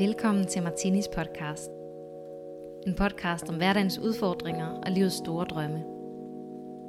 [0.00, 1.70] Velkommen til Martinis podcast.
[2.86, 5.84] En podcast om hverdagens udfordringer og livets store drømme.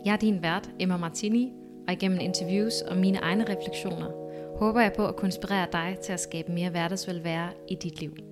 [0.05, 1.53] Jeg er din vært, Emma Martini,
[1.87, 4.11] og igennem interviews og mine egne refleksioner,
[4.59, 8.30] håber jeg på at konspirere inspirere dig til at skabe mere hverdagsvelvære i dit liv.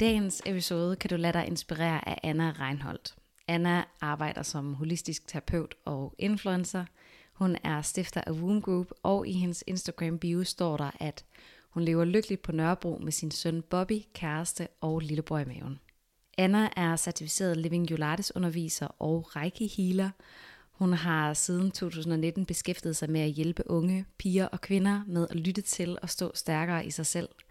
[0.00, 3.14] Dagens episode kan du lade dig inspirere af Anna Reinholdt.
[3.48, 6.84] Anna arbejder som holistisk terapeut og influencer.
[7.32, 11.24] Hun er stifter af Womb Group, og i hendes Instagram bio står der, at
[11.70, 15.80] hun lever lykkeligt på Nørrebro med sin søn Bobby, kæreste og lillebror i maven.
[16.38, 20.10] Anna er certificeret Living Ulatis underviser og Reiki healer.
[20.72, 25.36] Hun har siden 2019 beskæftiget sig med at hjælpe unge, piger og kvinder med at
[25.36, 27.28] lytte til og stå stærkere i sig selv–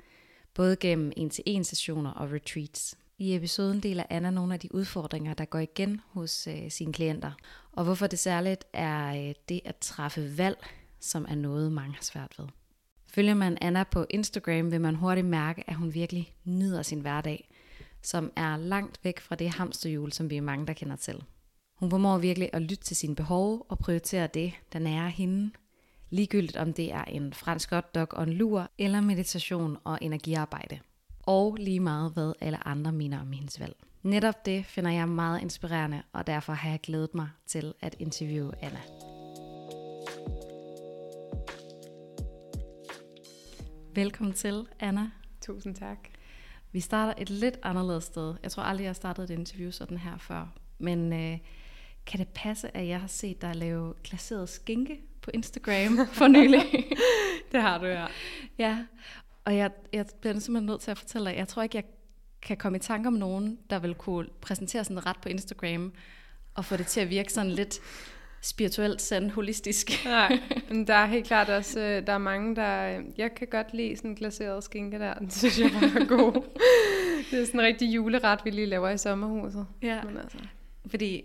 [0.58, 2.98] både gennem en-til-en sessioner og retreats.
[3.18, 7.32] I episoden deler Anna nogle af de udfordringer, der går igen hos øh, sine klienter,
[7.72, 10.58] og hvorfor det særligt er øh, det at træffe valg,
[11.00, 12.46] som er noget, mange har svært ved.
[13.08, 17.50] Følger man Anna på Instagram, vil man hurtigt mærke, at hun virkelig nyder sin hverdag,
[18.02, 21.24] som er langt væk fra det hamsterhjul, som vi er mange, der kender til.
[21.76, 25.52] Hun formår virkelig at lytte til sine behov og prioritere det, der nærer hende,
[26.10, 30.80] ligegyldigt om det er en fransk hotdog og en lur, eller meditation og energiarbejde.
[31.24, 33.76] Og lige meget hvad alle andre mener om hendes valg.
[34.04, 38.54] Netop det finder jeg meget inspirerende, og derfor har jeg glædet mig til at interviewe
[38.62, 38.80] Anna.
[43.96, 45.12] Velkommen til, Anna.
[45.42, 45.98] Tusind tak.
[46.72, 48.36] Vi starter et lidt anderledes sted.
[48.44, 50.54] Jeg tror aldrig, jeg har startet et interview sådan her før.
[50.78, 51.38] Men øh,
[52.06, 56.64] kan det passe, at jeg har set dig lave glaseret skinke på Instagram for nylig.
[57.52, 58.06] det har du, ja.
[58.60, 58.78] Ja,
[59.46, 61.84] og jeg, jeg bliver simpelthen nødt til at fortælle dig, jeg tror ikke, jeg
[62.42, 65.94] kan komme i tanke om nogen, der vil kunne præsentere sådan ret på Instagram,
[66.56, 67.80] og få det til at virke sådan lidt
[68.42, 70.06] spirituelt, sand, holistisk.
[70.06, 70.40] Nej,
[70.70, 73.98] men der er helt klart også, øh, der er mange, der, jeg kan godt lide
[73.98, 76.34] sådan glaseret skinke der, den synes jeg er god.
[77.32, 79.68] det er sådan en rigtig juleret, vi lige laver i sommerhuset.
[79.82, 80.38] Ja, men altså.
[80.88, 81.24] fordi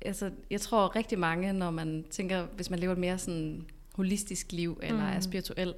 [0.00, 4.52] altså, jeg tror rigtig mange, når man tænker, hvis man lever et mere sådan holistisk
[4.52, 5.16] liv, eller mm.
[5.16, 5.74] er spirituel,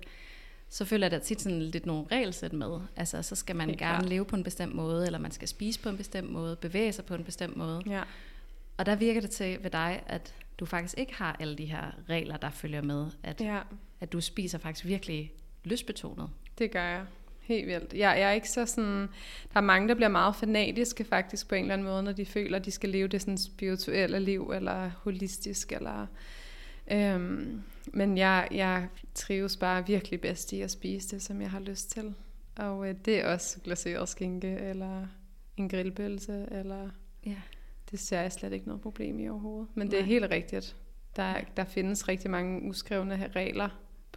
[0.69, 2.81] så føler jeg, der tit sådan lidt nogle regelsæt med.
[2.97, 4.09] Altså, så skal man Helt gerne klart.
[4.09, 7.05] leve på en bestemt måde, eller man skal spise på en bestemt måde, bevæge sig
[7.05, 7.83] på en bestemt måde.
[7.87, 8.03] Ja.
[8.77, 11.85] Og der virker det til ved dig, at du faktisk ikke har alle de her
[12.09, 13.07] regler, der følger med.
[13.23, 13.61] At, ja.
[14.01, 15.33] at du spiser faktisk virkelig
[15.65, 16.31] lystbetonet.
[16.59, 17.05] Det gør jeg.
[17.51, 17.93] Helt vildt.
[17.93, 19.09] Jeg, jeg er ikke så sådan...
[19.53, 22.27] Der er mange, der bliver meget fanatiske faktisk på en eller anden måde, når de
[22.27, 26.07] føler, at de skal leve det sådan spirituelle liv, eller holistisk, eller...
[26.93, 31.61] Øhm, men jeg, jeg trives bare virkelig bedst i at spise det, som jeg har
[31.61, 32.15] lyst til.
[32.57, 35.07] Og øh, det er også glaseret skinke, eller
[35.57, 36.91] en grillpølse, eller...
[37.27, 37.37] Ja.
[37.91, 39.69] Det ser jeg slet ikke noget problem i overhovedet.
[39.75, 39.91] Men Nej.
[39.91, 40.77] det er helt rigtigt.
[41.17, 43.69] Der, der findes rigtig mange uskrevne regler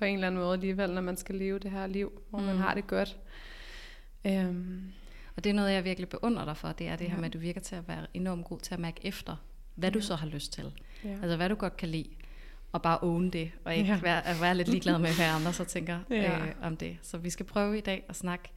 [0.04, 2.46] på en eller anden måde alligevel, når man skal leve det her liv, hvor mm.
[2.46, 3.18] man har det godt.
[4.26, 4.94] Um,
[5.36, 7.10] og det er noget, jeg virkelig beundrer dig for, det er det ja.
[7.10, 9.36] her med, at du virker til at være enormt god til at mærke efter,
[9.76, 9.94] hvad ja.
[9.94, 10.72] du så har lyst til.
[11.04, 11.10] Ja.
[11.10, 12.10] Altså hvad du godt kan lide,
[12.72, 14.00] og bare own det, og ikke ja.
[14.02, 16.46] være, at være lidt ligeglad med, hvad andre så tænker ja.
[16.46, 16.98] øh, om det.
[17.02, 18.50] Så vi skal prøve i dag at snakke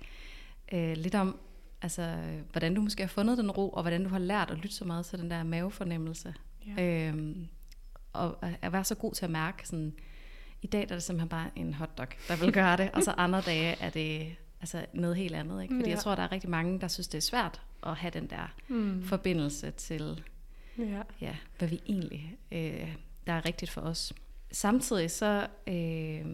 [0.72, 1.38] øh, lidt om,
[1.82, 2.16] altså,
[2.52, 4.84] hvordan du måske har fundet den ro, og hvordan du har lært at lytte så
[4.84, 6.34] meget til den der mavefornemmelse.
[6.76, 7.08] Ja.
[7.08, 7.48] Øhm,
[8.12, 9.94] og at være så god til at mærke sådan,
[10.62, 13.14] i dag der er det simpelthen bare en hotdog, der vil gøre det, og så
[13.24, 15.62] andre dage er det altså noget helt andet.
[15.62, 15.74] Ikke?
[15.74, 15.94] Fordi ja.
[15.94, 18.54] jeg tror, der er rigtig mange, der synes, det er svært at have den der
[18.68, 19.02] mm.
[19.04, 20.24] forbindelse til,
[20.78, 21.02] ja.
[21.20, 22.94] Ja, hvad vi egentlig, øh,
[23.26, 24.12] der er rigtigt for os.
[24.52, 26.26] Samtidig så øh,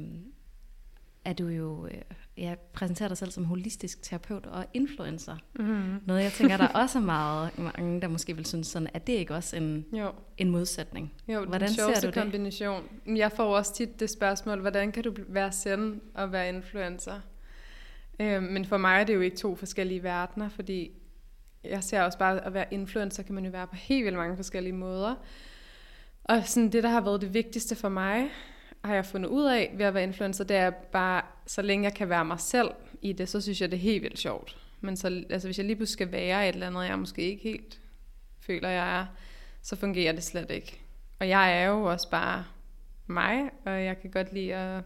[1.24, 2.00] er du jo, øh,
[2.36, 5.36] jeg præsenterer dig selv som holistisk terapeut og influencer.
[5.54, 6.00] Mm.
[6.06, 9.12] Noget jeg tænker, der også er meget mange, der måske vil synes sådan, at det
[9.12, 10.12] ikke også en, jo.
[10.38, 11.12] en modsætning?
[11.28, 12.14] Jo, hvordan den ser du det?
[12.14, 12.82] kombination.
[13.06, 17.20] Jeg får også tit det spørgsmål, hvordan kan du være send og være influencer?
[18.20, 20.90] Øh, men for mig er det jo ikke to forskellige verdener, fordi
[21.64, 24.36] jeg ser også bare, at være influencer kan man jo være på helt vildt mange
[24.36, 25.14] forskellige måder.
[26.25, 28.30] Og sådan det, der har været det vigtigste for mig,
[28.84, 31.94] har jeg fundet ud af ved at være influencer, det er bare, så længe jeg
[31.94, 32.70] kan være mig selv
[33.02, 34.56] i det, så synes jeg, det er helt vildt sjovt.
[34.81, 37.43] Men så, altså, hvis jeg lige pludselig skal være et eller andet, jeg måske ikke
[37.43, 37.81] helt
[38.40, 39.06] føler, jeg er,
[39.62, 40.81] så fungerer det slet ikke.
[41.20, 42.44] Og jeg er jo også bare
[43.06, 44.82] mig, og jeg kan godt lide at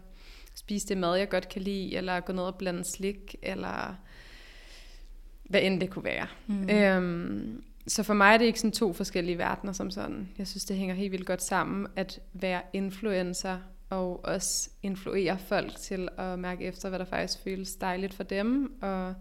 [0.55, 3.95] spise det mad, jeg godt kan lide, eller gå ned og blande slik, eller
[5.43, 6.27] hvad end det kunne være.
[6.47, 6.69] Mm.
[6.69, 10.29] Øhm, så for mig er det ikke sådan to forskellige verdener som sådan.
[10.37, 15.75] Jeg synes, det hænger helt vildt godt sammen, at være influencer og også influere folk
[15.75, 19.15] til at mærke efter, hvad der faktisk føles dejligt for dem, og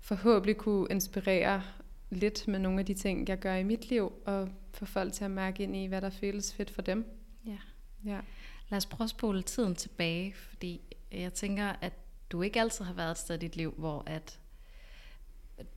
[0.00, 1.62] forhåbentlig kunne inspirere
[2.10, 5.24] lidt med nogle af de ting, jeg gør i mit liv, og få folk til
[5.24, 7.06] at mærke ind i, hvad der føles fedt for dem.
[7.46, 7.58] Ja.
[8.04, 8.20] Ja.
[8.68, 10.80] Lad os prøve at spole tiden tilbage, fordi
[11.12, 11.92] jeg tænker, at
[12.30, 14.38] du ikke altid har været et sted i dit liv, hvor at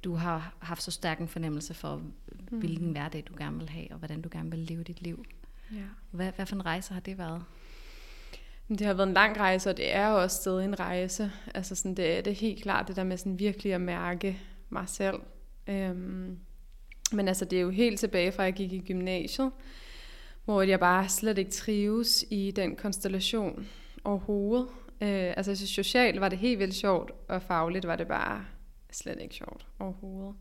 [0.04, 2.60] du har haft så stærk en fornemmelse for, mm.
[2.60, 5.26] hvilken hverdag du gerne vil have, og hvordan du gerne vil leve dit liv.
[5.72, 5.84] ja.
[6.12, 7.44] Hvad, hvad for en rejse har det været?
[8.70, 11.32] Det har været en lang rejse, og det er jo også stadig en rejse.
[11.56, 14.40] Altså sådan, det er det er helt klart, det der med sådan virkelig at mærke
[14.70, 15.20] mig selv.
[15.68, 16.40] Øhm,
[17.12, 19.52] men altså, det er jo helt tilbage fra, at jeg gik i gymnasiet,
[20.46, 23.68] hvor jeg bare slet ikke trives i den konstellation
[24.04, 24.68] overhovedet.
[25.02, 28.46] Øh, altså, så socialt var det helt vildt sjovt, og fagligt var det bare
[28.92, 30.36] slet ikke sjovt overhovedet.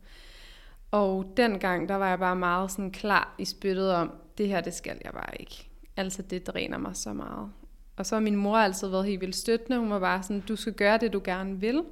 [0.91, 4.73] Og dengang, der var jeg bare meget sådan klar i spyttet om, det her, det
[4.73, 5.69] skal jeg bare ikke.
[5.97, 7.51] Altså, det dræner mig så meget.
[7.95, 9.79] Og så har min mor altid været helt vildt støttende.
[9.79, 11.83] Hun var bare sådan, du skal gøre det, du gerne vil.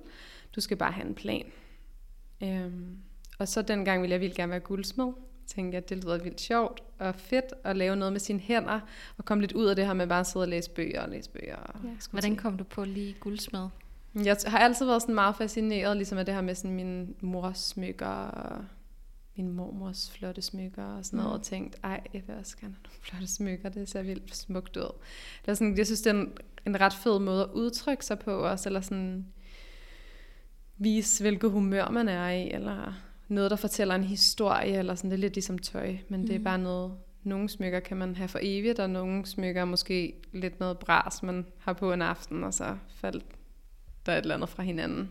[0.56, 1.46] Du skal bare have en plan.
[2.44, 2.98] Øhm,
[3.40, 5.06] og så dengang ville jeg vildt gerne være guldsmed.
[5.06, 8.80] Jeg tænkte, at det lyder vildt sjovt og fedt at lave noget med sine hænder.
[9.18, 11.10] Og komme lidt ud af det her med bare at sidde og læse bøger og
[11.10, 11.56] læse bøger.
[11.56, 11.90] Og Ja.
[12.12, 13.68] Hvordan kom du på lige guldsmed?
[14.24, 17.58] Jeg har altid været sådan meget fascineret ligesom af det her med sådan min mors
[17.60, 18.66] smykker og
[19.38, 21.34] min mormors flotte smykker og sådan noget, Mm.
[21.40, 24.78] og tænkt, ej, jeg vil også gerne have nogle flotte smykker, det ser vildt smukt
[24.78, 24.92] ud.
[25.46, 26.34] Det er sådan, jeg synes, det er en,
[26.68, 29.26] en ret fed måde at udtrykke sig på også, eller sådan
[30.78, 32.94] vise, hvilket humør man er i, eller
[33.28, 36.38] noget, der fortæller en historie, eller sådan, det er lidt ligesom tøj, men det er
[36.38, 36.44] Mhm.
[36.44, 36.94] bare noget,
[37.24, 41.24] nogle smykker kan man have for evigt, og nogle smykker er måske lidt noget bras,
[41.24, 43.26] man har på en aften, og så faldt
[44.06, 45.10] der er et eller andet fra hinanden.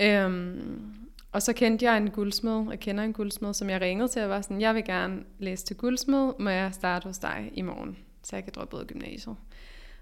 [0.00, 0.94] Øhm,
[1.32, 4.28] og så kendte jeg en guldsmed, jeg kender en guldsmed, som jeg ringede til, og
[4.28, 7.96] var sådan, jeg vil gerne læse til guldsmed, må jeg starte hos dig i morgen,
[8.22, 9.36] så jeg kan droppe ud af gymnasiet.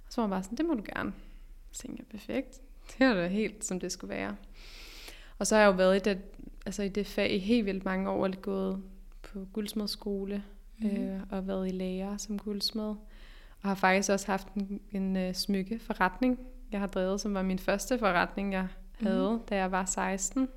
[0.06, 1.12] Og så var jeg bare sådan, det må du gerne.
[1.72, 2.60] Så tænkte jeg, perfekt.
[2.98, 4.36] Det er da helt, som det skulle være.
[5.38, 6.18] Og så har jeg jo været i det,
[6.66, 8.82] altså i det fag i helt vildt mange år, og gået
[9.22, 10.42] på guldsmedskole,
[10.78, 10.90] Mhm.
[10.90, 11.08] mm-hmm.
[11.08, 12.94] øh, og været i lærer som guldsmed.
[13.62, 16.38] Og har faktisk også haft en, en uh, smykkeforretning,
[16.72, 18.66] jeg har drevet, som var min første forretning, jeg
[19.00, 19.46] havde, mm-hmm.
[19.50, 20.48] da jeg var 16.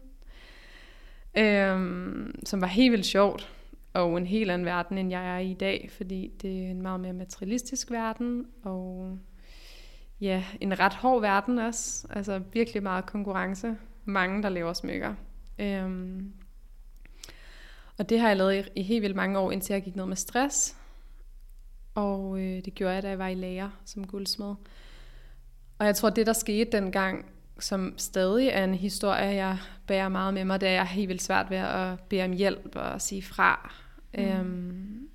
[1.38, 3.50] Øhm, som var helt vildt sjovt,
[3.94, 6.82] og en helt anden verden, end jeg er i i dag, fordi det er en
[6.82, 9.18] meget mere materialistisk verden, og
[10.22, 12.08] ja, en ret hård verden også.
[12.10, 13.76] Altså virkelig meget konkurrence.
[14.06, 15.16] Mange, der laver smykker.
[15.60, 16.34] Øhm,
[17.98, 20.06] og det har jeg lavet i, i helt vildt mange år, indtil jeg gik ned
[20.06, 20.78] med stress.
[21.96, 24.56] Og øh, det gjorde jeg, da jeg var i lærer som guldsmed.
[25.80, 27.31] Og jeg tror, det der skete dengang,
[27.64, 30.86] som stadig er en historie, jeg bærer meget med mig, det er, at jeg er
[30.86, 33.76] helt vildt svært ved at bede om hjælp og sige fra.
[34.14, 34.24] Mm.
[34.24, 35.08] Øhm,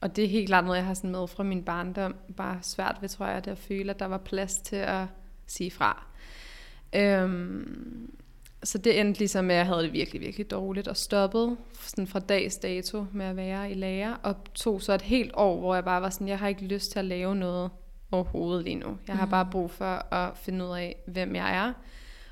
[0.00, 2.14] og det er helt klart noget, jeg har sådan med fra min barndom.
[2.36, 5.04] Bare svært ved, tror jeg, det at føle, at der var plads til at
[5.46, 6.06] sige fra.
[6.92, 8.10] Øhm,
[8.62, 12.06] så det endte ligesom med, at jeg havde det virkelig, virkelig dårligt og stoppede sådan
[12.06, 14.14] fra dags dato med at være i lærer.
[14.22, 16.92] Og tog så et helt år, hvor jeg bare var sådan, jeg har ikke lyst
[16.92, 17.70] til at lave noget
[18.10, 18.98] overhovedet lige nu.
[19.08, 19.30] Jeg har Mhm.
[19.30, 21.72] bare brug for at finde ud af, hvem jeg er.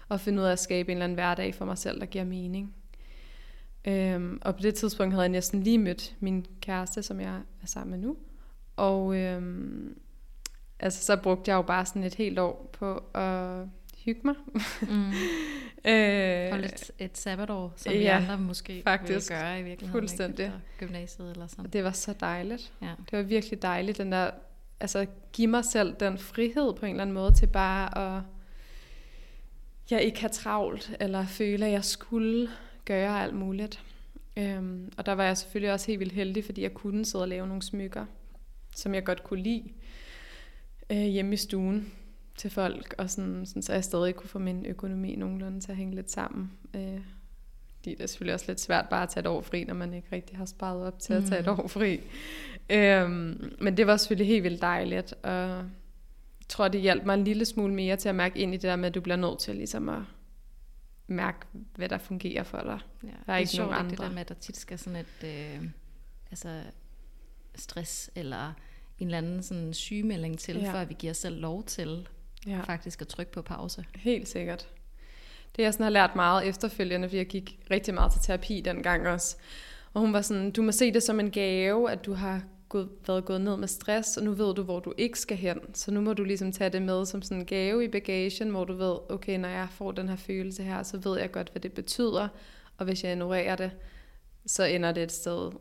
[0.08, 2.24] Og finde ud af at skabe en eller anden hverdag for mig selv, der giver
[2.24, 2.74] mening.
[3.84, 7.66] Øhm, og på det tidspunkt havde jeg næsten lige mødt min kæreste, som jeg er
[7.66, 8.16] sammen med nu.
[8.76, 9.98] Og øhm,
[10.80, 13.66] altså, så brugte jeg jo bare sådan et helt år på at
[14.04, 14.34] hygge mig.
[14.82, 15.10] Mm.
[15.90, 19.30] øh, Hold et, et sabbatår, som ja, vi andre måske faktisk.
[19.30, 20.00] vil gøre i virkeligheden.
[20.00, 20.44] Fuldstændig.
[20.44, 20.56] Ikke?
[20.56, 21.64] Efter gymnasiet eller sådan.
[21.66, 22.72] og det var så dejligt.
[22.82, 22.90] Ja.
[23.10, 24.30] Det var virkelig dejligt, den der,
[24.80, 28.22] altså give mig selv den frihed på en eller anden måde til bare at,
[29.90, 32.48] jeg ikke har travlt, eller føle, at jeg skulle
[32.84, 33.82] gøre alt muligt.
[34.36, 37.28] Øhm, og der var jeg selvfølgelig også helt vildt heldig, fordi jeg kunne sidde og
[37.28, 38.06] lave nogle smykker,
[38.76, 39.72] som jeg godt kunne lide
[40.90, 41.92] øh, hjemme i stuen
[42.36, 45.76] til folk, og sådan, sådan, så jeg stadig kunne få min økonomi nogenlunde til at
[45.76, 46.52] hænge lidt sammen.
[46.74, 47.00] Øh,
[47.86, 49.94] fordi det er selvfølgelig også lidt svært bare at tage et år fri, når man
[49.94, 51.52] ikke rigtig har sparet op til at tage et Mm.
[51.52, 52.00] år fri.
[52.70, 57.24] Øhm, men det var selvfølgelig helt vildt dejligt, og jeg tror, det hjalp mig en
[57.24, 59.38] lille smule mere til at mærke ind i det der med, at du bliver nødt
[59.38, 60.00] til ligesom at
[61.06, 61.38] mærke,
[61.74, 62.78] hvad der fungerer for dig.
[63.02, 63.08] Ja.
[63.26, 64.08] Der er det ikke sjovt, nogen ikke, det andre.
[64.08, 65.68] der med, at der tit skal sådan et øh,
[66.30, 66.62] altså
[67.54, 68.52] stress eller
[68.98, 70.72] en eller anden sådan sygemelding til, Ja.
[70.72, 72.08] før vi giver os selv lov til
[72.46, 72.60] ja.
[72.60, 73.84] faktisk at trykke på pause.
[73.94, 74.68] Helt sikkert.
[75.56, 79.08] Det jeg sådan har lært meget efterfølgende, fordi jeg gik rigtig meget til terapi dengang
[79.08, 79.36] også.
[79.92, 82.88] Og hun var sådan, du må se det som en gave, at du har gået,
[83.06, 85.74] været gået ned med stress, og nu ved du, hvor du ikke skal hen.
[85.74, 88.64] Så nu må du ligesom tage det med som sådan en gave i bagagen, hvor
[88.64, 91.62] du ved, okay, når jeg får den her følelse her, så ved jeg godt, hvad
[91.62, 92.28] det betyder.
[92.78, 93.70] Og hvis jeg ignorerer det,
[94.46, 95.52] så ender det et sted,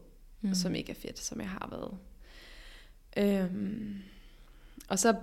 [0.42, 0.54] mm.
[0.54, 1.98] som ikke er fedt, som jeg har været.
[3.18, 3.96] Øhm,
[4.90, 5.16] og så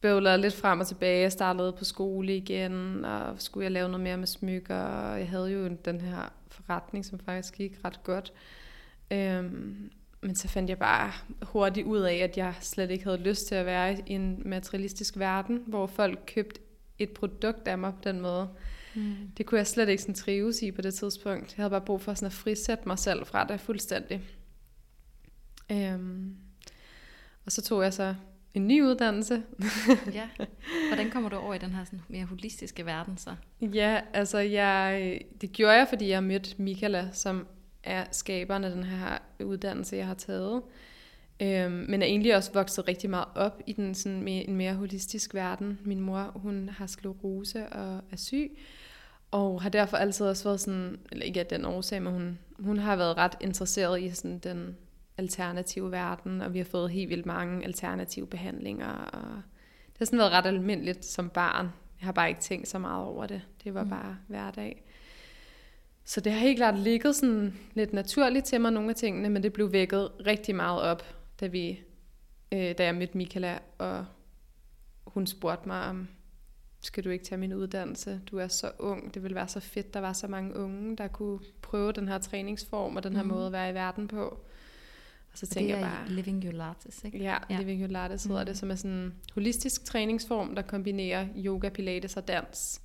[0.00, 1.20] bøvlede lidt frem og tilbage.
[1.20, 4.82] Jeg startede på skole igen, og skulle jeg lave noget mere med smykker.
[4.82, 8.32] Og jeg havde jo den her forretning, som faktisk gik ret godt.
[9.10, 9.90] Øhm,
[10.22, 13.54] men så fandt jeg bare hurtigt ud af, at jeg slet ikke havde lyst til
[13.54, 16.60] at være i en materialistisk verden, hvor folk købte
[16.98, 18.48] et produkt af mig på den måde.
[18.94, 19.14] Mm.
[19.36, 21.54] Det kunne jeg slet ikke sådan trives i på det tidspunkt.
[21.56, 24.20] Jeg havde bare brug for sådan at frisætte mig selv fra det fuldstændig.
[25.72, 26.36] Øhm,
[27.44, 28.14] og så tog jeg så
[28.54, 29.42] en ny uddannelse.
[30.14, 30.28] ja.
[30.88, 33.34] Hvordan kommer du over i den her sådan mere holistiske verden så?
[33.60, 37.46] Ja, altså jeg, det gjorde jeg, fordi jeg mødte Michaela, som
[37.84, 40.62] er skaberen af den her uddannelse, jeg har taget.
[41.42, 44.74] Øhm, men er egentlig også vokset rigtig meget op i den sådan mere, en mere
[44.74, 45.78] holistisk verden.
[45.84, 48.58] Min mor, hun har sklerose og er syg,
[49.30, 52.78] og har derfor altid også været sådan, eller ikke af den årsag, men hun, hun
[52.78, 54.76] har været ret interesseret i sådan den
[55.20, 58.92] alternative verden, og vi har fået helt vildt mange alternative behandlinger.
[58.92, 59.42] Og
[59.86, 61.68] det har sådan været ret almindeligt som barn.
[62.00, 63.42] Jeg har bare ikke tænkt så meget over det.
[63.64, 63.90] Det var mm.
[63.90, 64.84] bare hverdag.
[66.04, 69.42] Så det har helt klart ligget sådan lidt naturligt til mig, nogle af tingene, men
[69.42, 71.02] det blev vækket rigtig meget op,
[71.40, 71.80] da, vi,
[72.52, 74.04] øh, da jeg mødte Michaela, og
[75.04, 76.08] hun spurgte mig om,
[76.80, 78.20] skal du ikke tage min uddannelse?
[78.30, 81.08] Du er så ung, det ville være så fedt, der var så mange unge, der
[81.08, 83.28] kunne prøve den her træningsform og den her mm.
[83.28, 84.44] måde at være i verden på.
[85.40, 86.08] Så tænker jeg bare...
[86.08, 87.18] Living Your Lattes, ikke?
[87.18, 87.58] Ja, ja.
[87.58, 88.46] Living Your Lattes hedder mm.
[88.46, 92.82] det, som er sådan en holistisk træningsform, der kombinerer yoga, pilates og dans.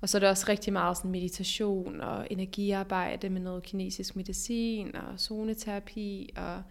[0.00, 4.96] Og så er det også rigtig meget sådan meditation og energiarbejde med noget kinesisk medicin
[4.96, 6.62] og zoneterapi og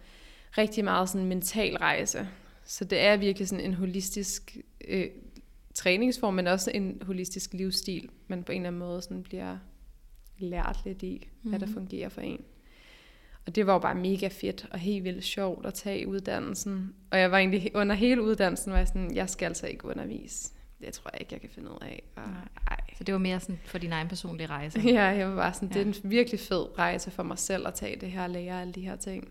[0.58, 2.28] rigtig meget sådan mental rejse.
[2.64, 4.56] Så det er virkelig sådan en holistisk
[4.88, 5.06] øh,
[5.74, 9.58] træningsform, men også en holistisk livsstil, man på en eller anden måde sådan bliver
[10.38, 11.50] lært lidt i, mm.
[11.50, 11.74] hvad der mhm.
[11.74, 12.44] fungerer for en.
[13.48, 16.94] Og det var jo bare mega fedt og helt vildt sjovt at tage uddannelsen.
[17.10, 20.50] Og jeg var egentlig under hele uddannelsen, var jeg sådan, jeg skal altså ikke undervise
[20.80, 22.02] det tror jeg ikke, jeg kan finde ud af.
[22.16, 22.22] Og,
[22.70, 22.80] ej.
[22.98, 24.80] Så det var mere sådan for din egen personlige rejse?
[24.92, 25.74] Ja, jeg var bare sådan, ja.
[25.74, 28.60] det er en virkelig fed rejse for mig selv at tage det her og lære
[28.60, 29.28] alle de her ting.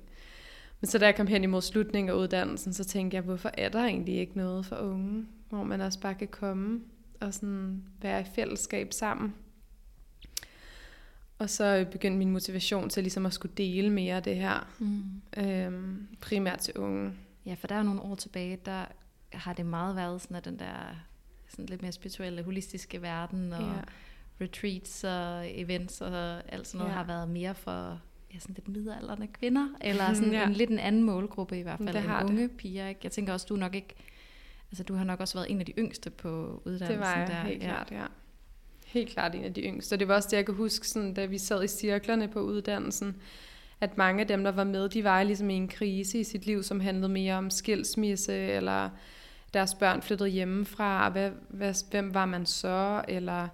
[0.81, 3.69] Men så da jeg kom hen imod slutningen af uddannelsen, så tænkte jeg, hvorfor er
[3.69, 6.81] der egentlig ikke noget for unge, hvor man også bare kan komme
[7.21, 9.33] og sådan være i fællesskab sammen.
[11.39, 15.03] Og så begyndte min motivation til ligesom at skulle dele mere af det her, mm.
[15.43, 17.13] øhm, primært til unge.
[17.45, 18.85] Ja, for der er nogle år tilbage, der
[19.33, 20.95] har det meget været sådan, at den der
[21.49, 23.81] sådan lidt mere spirituelle, holistiske verden, og ja.
[24.45, 26.97] retreats og events og alt sådan noget, ja.
[26.97, 28.01] har været mere for
[28.33, 30.47] ja, sådan lidt midalderne kvinder, eller sådan ja.
[30.47, 32.51] en lidt en anden målgruppe i hvert fald, en unge det.
[32.51, 32.87] piger.
[32.87, 32.99] Ikke?
[33.03, 33.95] Jeg tænker også, du nok ikke,
[34.71, 36.91] altså du har nok også været en af de yngste på uddannelsen.
[36.91, 37.43] Det var jeg, der.
[37.43, 37.67] helt ja.
[37.67, 38.05] klart, ja.
[38.97, 39.93] Helt klart en af de yngste.
[39.93, 42.39] Og det var også det, jeg kan huske, sådan, da vi sad i cirklerne på
[42.39, 43.15] uddannelsen,
[43.81, 46.45] at mange af dem, der var med, de var ligesom i en krise i sit
[46.45, 48.89] liv, som handlede mere om skilsmisse, eller
[49.53, 53.47] deres børn flyttede hjemmefra, hvad, hvad, hvem var man så, eller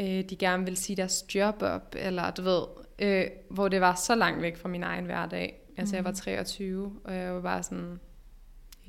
[0.00, 2.62] øh, de gerne ville sige deres job op, eller du ved,
[2.98, 5.60] øh, hvor det var så langt væk fra min egen hverdag.
[5.76, 5.96] Altså mm.
[5.96, 6.98] jeg var 23, mhm.
[7.04, 8.00] og jeg var bare sådan,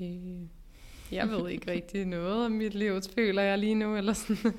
[0.02, 0.42] øh,
[1.12, 4.54] jeg ved ikke rigtig noget om mit liv, føler jeg lige nu, eller sådan.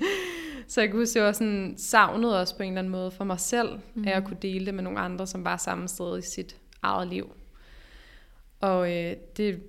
[0.67, 3.23] Så jeg kunne huske, jeg var sådan savnet også på en eller anden måde for
[3.23, 4.03] mig selv, mm.
[4.03, 4.27] at jeg mhm.
[4.27, 7.31] kunne dele det med nogle andre, som var samme sted i sit eget liv.
[8.61, 9.61] Og øh, det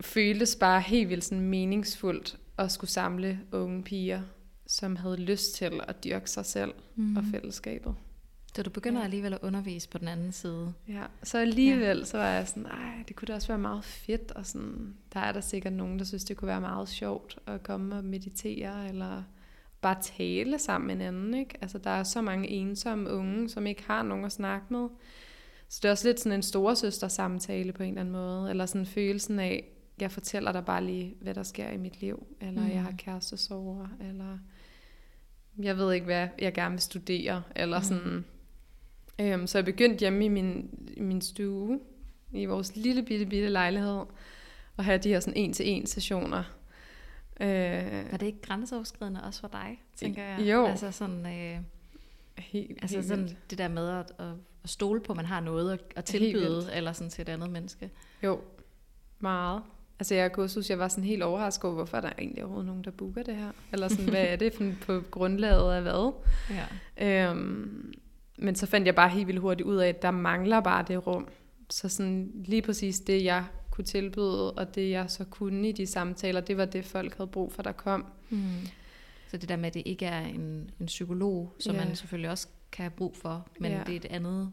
[0.00, 4.22] føltes bare helt vildt sådan meningsfuldt at skulle samle unge piger,
[4.66, 7.16] som havde lyst til at dyrke sig selv mm.
[7.16, 7.94] og fællesskabet.
[8.54, 9.04] Så du begynder ja.
[9.04, 10.72] alligevel at undervise på den anden side.
[10.88, 12.04] Ja, så alligevel ja.
[12.04, 15.20] så var jeg sådan, nej, det kunne da også være meget fedt, og sådan, der
[15.20, 18.88] er der sikkert nogen, der synes, det kunne være meget sjovt at komme og meditere,
[18.88, 19.22] eller
[19.80, 21.54] bare tale sammen med hinanden, ikke?
[21.60, 24.88] Altså, der er så mange ensomme unge, som ikke har nogen at snakke med.
[25.68, 28.66] Så det er også lidt sådan en storesøster samtale på en eller anden måde, eller
[28.66, 29.64] sådan følelsen af,
[30.00, 32.70] jeg fortæller dig bare lige, hvad der sker i mit liv, eller mm.
[32.70, 34.38] jeg har kærestesover, eller
[35.58, 37.84] jeg ved ikke, hvad jeg gerne vil studere, eller mm.
[37.84, 38.24] sådan.
[39.20, 41.80] Øhm, så jeg begyndte hjemme i min, i min stue,
[42.32, 44.02] i vores lille bitte, bitte lejlighed,
[44.76, 46.57] og have de her sådan en-til-en sessioner.
[47.40, 50.40] Øh, var det ikke grænseoverskridende også for dig, tænker jeg?
[50.40, 50.66] Jo.
[50.66, 51.60] Altså sådan, øh,
[52.38, 53.50] helt, altså helt sådan vildt.
[53.50, 54.26] det der med at, at,
[54.64, 57.50] at stole på, at man har noget at, at tilbyde, eller sådan til et andet
[57.50, 57.90] menneske.
[58.22, 58.40] Jo,
[59.18, 59.62] meget.
[60.00, 62.66] Altså jeg kunne synes, jeg var sådan helt overrasket over, hvorfor er der egentlig overhovedet
[62.66, 63.50] nogen, der booker det her?
[63.72, 66.12] Eller sådan, hvad er det for, på grundlaget af hvad?
[66.98, 67.30] Ja.
[67.30, 67.94] Øhm,
[68.38, 71.06] men så fandt jeg bare helt vildt hurtigt ud af, at der mangler bare det
[71.06, 71.28] rum.
[71.70, 73.44] Så sådan lige præcis det, jeg
[73.78, 77.30] kunne tilbyde, og det jeg så kunne i de samtaler, det var det, folk havde
[77.30, 78.06] brug for, der kom.
[78.30, 78.40] Mm.
[79.30, 81.84] Så det der med, at det ikke er en, en psykolog, som ja.
[81.84, 83.78] man selvfølgelig også kan have brug for, men ja.
[83.86, 84.52] det er et andet,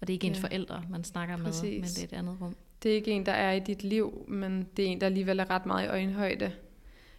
[0.00, 0.42] og det er ikke ens ja.
[0.42, 1.62] forældre, man snakker Præcis.
[1.62, 3.84] med, men det er et andet rum det er ikke en, der er i dit
[3.84, 6.52] liv, men det er en, der alligevel er ret meget i øjenhøjde.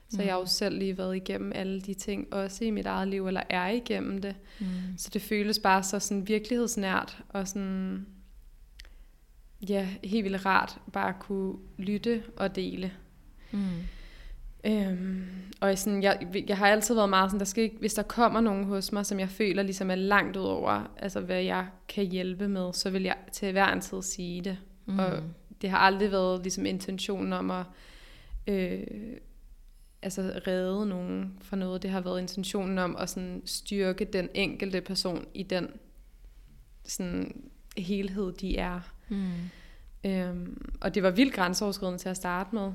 [0.10, 0.24] Så mm.
[0.24, 3.28] jeg har jo selv lige været igennem alle de ting, også i mit eget liv,
[3.28, 4.36] eller er igennem det.
[4.60, 4.68] Mm.
[4.98, 8.06] Så det føles bare så sådan virkelighedsnært, og sådan,
[9.70, 12.92] ja, helt vildt rart bare at kunne lytte og dele.
[13.52, 13.60] Mm.
[14.64, 15.26] Øhm,
[15.62, 18.42] og sådan, jeg, jeg har altid været meget sådan, der skal ikke, hvis der kommer
[18.42, 22.06] nogen hos mig, som jeg føler ligesom er langt ud over, altså hvad jeg kan
[22.06, 24.58] hjælpe med, så vil jeg til hver en tid sige det.
[24.86, 25.00] Mm.
[25.00, 25.24] Og
[25.62, 27.66] det har aldrig været ligesom intentionen om at
[28.48, 28.88] øh,
[30.02, 31.82] altså redde nogen fra noget.
[31.82, 35.68] Det har været intentionen om at sådan styrke den enkelte person i den
[36.84, 38.80] sådan helhed, de er.
[39.10, 39.32] Mm.
[40.06, 42.72] Øhm, og det var vildt grænseoverskridende til at starte med.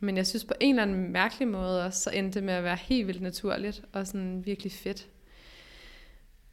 [0.00, 2.64] Men jeg synes på en eller anden mærkelig måde også, så endte det med at
[2.64, 5.08] være helt vildt naturligt og sådan virkelig fedt.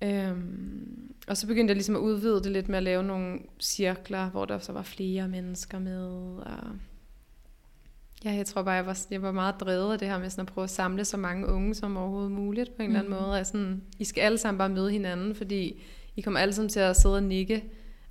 [0.02, 4.30] Øhm, og så begyndte jeg ligesom at udvide det lidt med at lave nogle cirkler,
[4.30, 6.08] hvor der så var flere mennesker med.
[6.38, 6.58] Og
[8.26, 10.42] ja, jeg tror bare, jeg var, jeg var meget drevet af det her med sådan
[10.48, 12.96] at prøve at samle så mange unge som overhovedet muligt på en mm.
[12.96, 13.26] eller anden mm.
[13.26, 13.38] måde.
[13.38, 15.84] Altså, I skal alle sammen bare møde hinanden, fordi
[16.16, 17.64] I kommer alle sammen til at sidde og nikke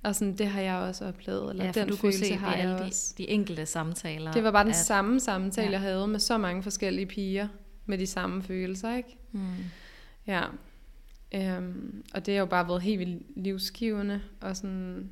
[0.05, 1.49] og sådan, det har jeg også oplevet.
[1.49, 3.13] Eller ja, den du følelse kunne se har jeg alle også.
[3.17, 4.31] De, de enkelte samtaler.
[4.31, 5.71] Det var bare den at, samme samtale, ja.
[5.71, 7.47] jeg havde med så mange forskellige piger,
[7.85, 9.17] med de samme følelser, ikke?
[9.31, 9.41] Mm.
[10.27, 10.43] Ja.
[11.35, 15.09] Øhm, og det har jo bare været helt vildt livsgivende, og sådan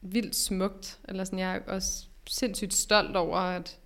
[0.00, 0.98] vildt smukt.
[1.08, 3.78] Eller sådan, jeg er også sindssygt stolt over, at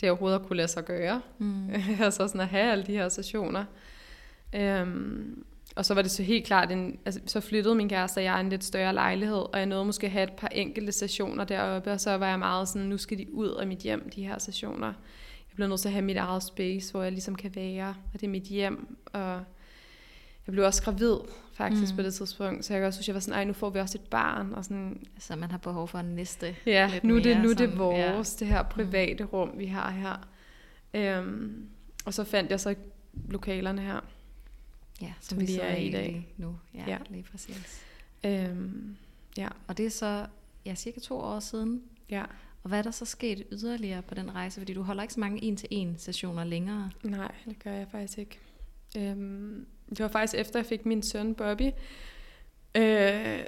[0.00, 1.20] det overhovedet har kunne lade sig gøre.
[1.38, 1.70] Mm.
[2.00, 3.64] altså sådan at have alle de her sessioner.
[4.54, 5.44] Øhm,
[5.76, 8.40] og så var det så helt klart, en, altså, så flyttede min kæreste og jeg
[8.40, 11.92] en lidt større lejlighed, og jeg nåede måske at have et par enkelte stationer deroppe,
[11.92, 14.38] og så var jeg meget sådan, nu skal de ud af mit hjem, de her
[14.38, 14.86] stationer.
[14.86, 18.20] Jeg blev nødt til at have mit eget space, hvor jeg ligesom kan være, og
[18.20, 19.42] det er mit hjem, og
[20.46, 21.16] jeg blev også gravid
[21.54, 21.96] faktisk mm.
[21.96, 23.98] på det tidspunkt, så jeg også synes, jeg var sådan, ej, nu får vi også
[23.98, 24.52] et barn.
[24.52, 26.56] Og sådan, så man har behov for en næste.
[26.66, 28.44] Ja, nu, det, nu det er vores, ja.
[28.44, 29.30] det her private mm.
[29.32, 30.28] rum, vi har her.
[30.94, 31.66] Øhm,
[32.04, 32.74] og så fandt jeg så
[33.28, 34.00] lokalerne her.
[35.02, 36.34] Ja, som, som vi, vi er i dag.
[36.36, 36.58] nu.
[36.74, 37.82] Ja, ja, lige præcis.
[38.24, 38.96] Øhm,
[39.36, 39.48] ja.
[39.66, 40.26] Og det er så
[40.66, 41.82] ja, cirka to år siden.
[42.10, 42.22] Ja.
[42.62, 44.60] Og hvad er der så sket yderligere på den rejse?
[44.60, 46.90] Fordi du holder ikke så mange en-til-en sessioner længere.
[47.02, 48.38] Nej, det gør jeg faktisk ikke.
[48.96, 51.70] Øhm, det var faktisk efter, jeg fik min søn Bobby.
[52.74, 53.40] Øh,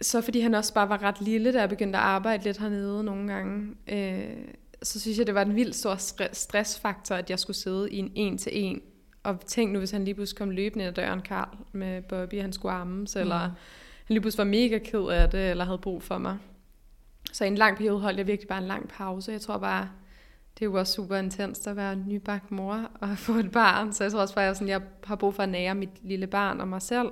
[0.00, 3.04] så fordi han også bare var ret lille, da jeg begyndte at arbejde lidt hernede
[3.04, 4.36] nogle gange, øh,
[4.82, 5.96] så synes jeg, det var en vild stor
[6.32, 8.82] stressfaktor, at jeg skulle sidde i en en-til-en
[9.22, 12.52] og tænk nu, hvis han lige pludselig kom løbende ad døren, Karl, med Bobby, han
[12.52, 13.20] skulle ammes, mm.
[13.20, 13.50] eller han
[14.08, 16.38] lige pludselig var mega ked af det, eller havde brug for mig.
[17.32, 19.32] Så i en lang periode holdt jeg virkelig bare en lang pause.
[19.32, 19.90] Jeg tror bare,
[20.54, 23.92] det er jo også super intenst at være nybagt mor og få et barn.
[23.92, 25.90] Så jeg tror også bare, at jeg, sådan, jeg har brug for at nære mit
[26.02, 27.08] lille barn og mig selv.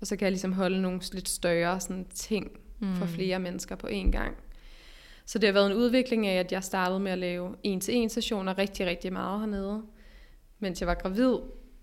[0.00, 2.94] Og så kan jeg ligesom holde nogle lidt større sådan, ting mm.
[2.94, 4.36] for flere mennesker på én gang.
[5.26, 8.58] Så det har været en udvikling af, at jeg startede med at lave en-til-en sessioner
[8.58, 9.82] rigtig, rigtig meget hernede
[10.62, 11.36] mens jeg var gravid,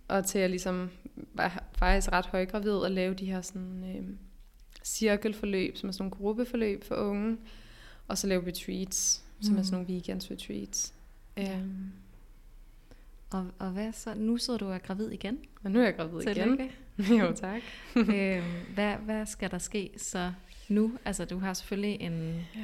[0.08, 0.90] og til at ligesom
[1.34, 4.08] var faktisk ret højgravid at lave de her sådan, øh,
[4.84, 7.38] cirkelforløb, som er sådan nogle gruppeforløb for unge,
[8.08, 9.44] og så lave retreats, mm.
[9.44, 9.84] som er sådan mm.
[9.84, 10.94] nogle weekends retreats.
[11.38, 11.60] Ja.
[11.60, 11.92] Um,
[13.32, 14.14] og, og hvad så?
[14.14, 15.40] Nu sidder du og er gravid igen?
[15.64, 16.72] Og nu er jeg gravid igen.
[17.20, 17.62] jo, tak.
[17.96, 20.32] øhm, hvad, hvad skal der ske så
[20.70, 20.92] nu?
[21.06, 22.46] Altså, du har selvfølgelig en...
[22.56, 22.62] Ja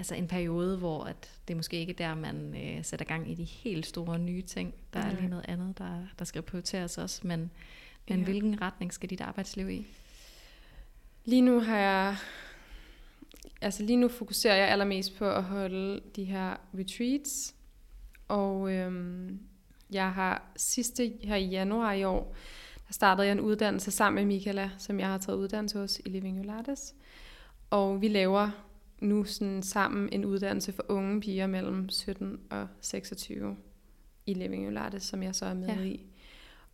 [0.00, 3.34] altså en periode, hvor at det måske ikke er der, man øh, sætter gang i
[3.34, 4.74] de helt store nye ting.
[4.92, 7.20] Der er lige noget andet, der, der skal prioriteres også.
[7.24, 7.50] Men,
[8.08, 8.24] men ja.
[8.24, 9.86] hvilken retning skal dit arbejdsliv i?
[11.24, 12.16] Lige nu har jeg...
[13.60, 17.54] Altså lige nu fokuserer jeg allermest på at holde de her retreats.
[18.28, 19.40] Og øhm,
[19.90, 22.36] jeg har sidste her i januar i år,
[22.86, 26.08] der startede jeg en uddannelse sammen med Michaela, som jeg har taget uddannelse hos i
[26.08, 26.94] Living Ulates.
[27.70, 28.69] Og vi laver
[29.00, 33.56] nu sådan sammen en uddannelse for unge piger mellem 17 og 26
[34.26, 35.80] i Living Ulates, som jeg så er med ja.
[35.80, 36.06] i.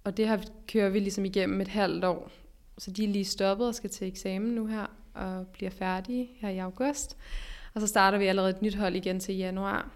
[0.05, 2.31] Og det har kører vi ligesom igennem et halvt år.
[2.79, 6.49] Så de er lige stoppet og skal til eksamen nu her, og bliver færdige her
[6.49, 7.17] i august.
[7.75, 9.91] Og så starter vi allerede et nyt hold igen til januar.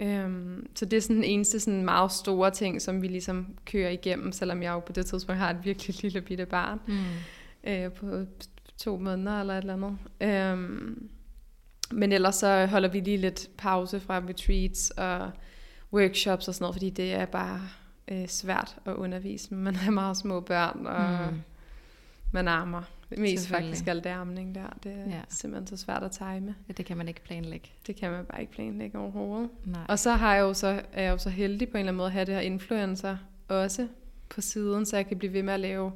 [0.00, 3.90] Um, så det er sådan den eneste sådan meget store ting, som vi ligesom kører
[3.90, 6.80] igennem, selvom jeg jo på det tidspunkt har et virkelig lille bitte barn.
[6.86, 6.94] Mm.
[7.72, 8.26] Uh, på
[8.76, 10.52] to måneder eller et eller andet.
[10.52, 11.08] Um,
[11.92, 15.30] men ellers så holder vi lige lidt pause fra retreats og
[15.92, 17.60] workshops og sådan noget, fordi det er bare
[18.08, 19.54] øh, svært at undervise.
[19.54, 21.42] Man har meget små børn, og mm.
[22.32, 22.82] man armer.
[23.10, 24.78] Det mest faktisk alt det armning der.
[24.82, 25.20] Det er ja.
[25.28, 26.54] simpelthen så svært at time.
[26.68, 27.68] Ja, det kan man ikke planlægge.
[27.86, 29.50] Det kan man bare ikke planlægge overhovedet.
[29.64, 29.82] Nej.
[29.88, 31.96] Og så, har jeg jo så, er jeg jo så heldig på en eller anden
[31.96, 33.16] måde at have det her influencer
[33.48, 33.88] også
[34.28, 35.92] på siden, så jeg kan blive ved med at lave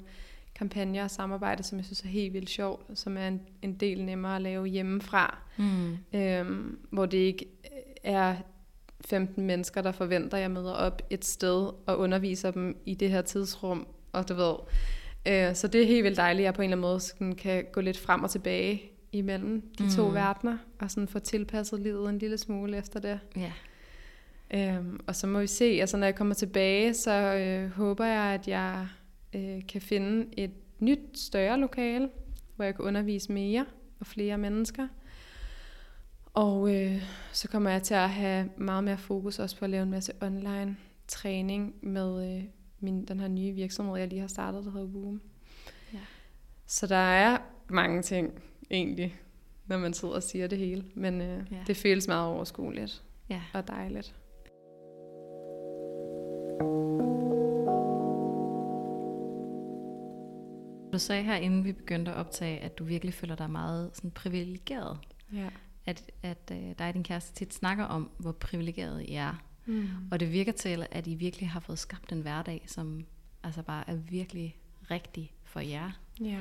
[0.59, 4.05] kampagner og samarbejde, som jeg synes er helt vildt sjovt, som er en, en del
[4.05, 6.19] nemmere at lave hjemmefra, mm.
[6.19, 7.47] øhm, hvor det ikke
[8.05, 8.37] er
[9.01, 13.11] 15 mennesker, der forventer, at jeg møder op et sted og underviser dem i det
[13.11, 14.55] her tidsrum, og du ved.
[15.29, 17.35] Øh, så det er helt vildt dejligt, at jeg på en eller anden måde sådan
[17.35, 19.91] kan gå lidt frem og tilbage imellem de mm.
[19.91, 23.21] to verdener, og sådan få tilpasset livet en lille smule efter det.
[23.37, 23.53] Ja.
[24.55, 28.35] Øhm, og så må vi se, altså når jeg kommer tilbage, så øh, håber jeg,
[28.35, 28.89] at jeg
[29.33, 32.11] øh, kan finde et nyt, større lokale,
[32.57, 33.67] hvor jeg kan undervise mere
[34.01, 34.89] og flere mennesker.
[36.35, 39.83] Og øh, så kommer jeg til at have meget mere fokus også på at lave
[39.83, 40.77] en masse online
[41.09, 42.45] træning med øh,
[42.81, 45.21] min, den her nye virksomhed, jeg lige har startet, der hedder Boom.
[45.93, 45.99] Ja.
[46.67, 47.39] Så der er
[47.69, 49.17] mange ting egentlig,
[49.67, 50.85] når man sidder og siger det hele.
[50.95, 51.57] Men øh, ja.
[51.67, 53.43] det føles meget overskueligt ja.
[53.55, 54.15] og dejligt.
[60.93, 64.11] Du sagde her, inden vi begyndte at optage, at du virkelig føler dig meget sådan
[64.11, 64.99] privilegeret.
[65.33, 65.49] Ja.
[65.87, 69.43] At, at uh, dig og din kæreste tit snakker om, hvor privilegeret I er.
[69.67, 69.89] Mm.
[70.11, 73.05] Og det virker til, at I virkelig har fået skabt en hverdag, som
[73.43, 74.57] altså bare er virkelig
[74.91, 75.91] rigtig for jer.
[76.21, 76.41] Ja.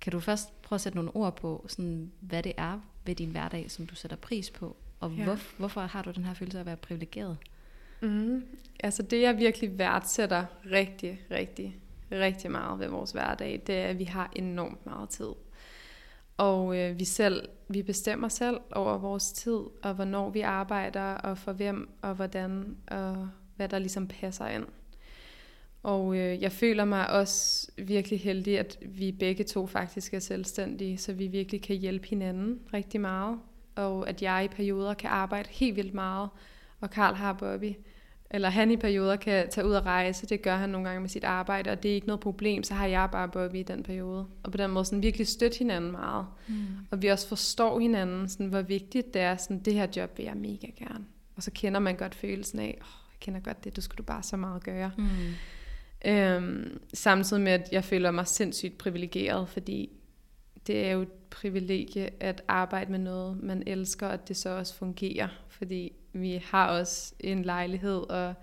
[0.00, 3.30] Kan du først prøve at sætte nogle ord på, sådan, hvad det er ved din
[3.30, 4.76] hverdag, som du sætter pris på?
[5.00, 5.24] Og ja.
[5.24, 7.36] hvor, hvorfor har du den her følelse af at være privilegeret?
[8.02, 8.44] Mm.
[8.80, 11.76] Altså det, jeg virkelig værdsætter rigtig, rigtig,
[12.12, 15.30] rigtig meget ved vores hverdag, det er, at vi har enormt meget tid.
[16.36, 21.38] Og øh, vi selv, vi bestemmer selv over vores tid, og hvornår vi arbejder, og
[21.38, 24.66] for hvem, og hvordan, og hvad der ligesom passer ind.
[25.82, 30.98] Og øh, jeg føler mig også virkelig heldig, at vi begge to faktisk er selvstændige,
[30.98, 33.38] så vi virkelig kan hjælpe hinanden rigtig meget.
[33.76, 36.28] Og at jeg i perioder kan arbejde helt vildt meget,
[36.80, 37.72] og Karl har Bobby.
[38.30, 41.08] Eller han i perioder kan tage ud og rejse, det gør han nogle gange med
[41.08, 43.82] sit arbejde, og det er ikke noget problem, så har jeg bare Bobby i den
[43.82, 44.26] periode.
[44.42, 46.26] Og på den måde sådan virkelig støtte hinanden meget.
[46.48, 46.54] Mm.
[46.90, 50.24] Og vi også forstår hinanden, sådan, hvor vigtigt det er, sådan, det her job vil
[50.24, 51.04] jeg mega gerne.
[51.36, 54.02] Og så kender man godt følelsen af, oh, jeg kender godt det, du skulle du
[54.02, 54.92] bare så meget gøre.
[54.98, 55.06] Mm.
[56.04, 59.90] Øhm, samtidig med, at jeg føler mig sindssygt privilegeret, fordi
[60.66, 64.50] det er jo et privilegie at arbejde med noget, man elsker, og at det så
[64.50, 65.28] også fungerer.
[65.48, 68.34] Fordi vi har også en lejlighed og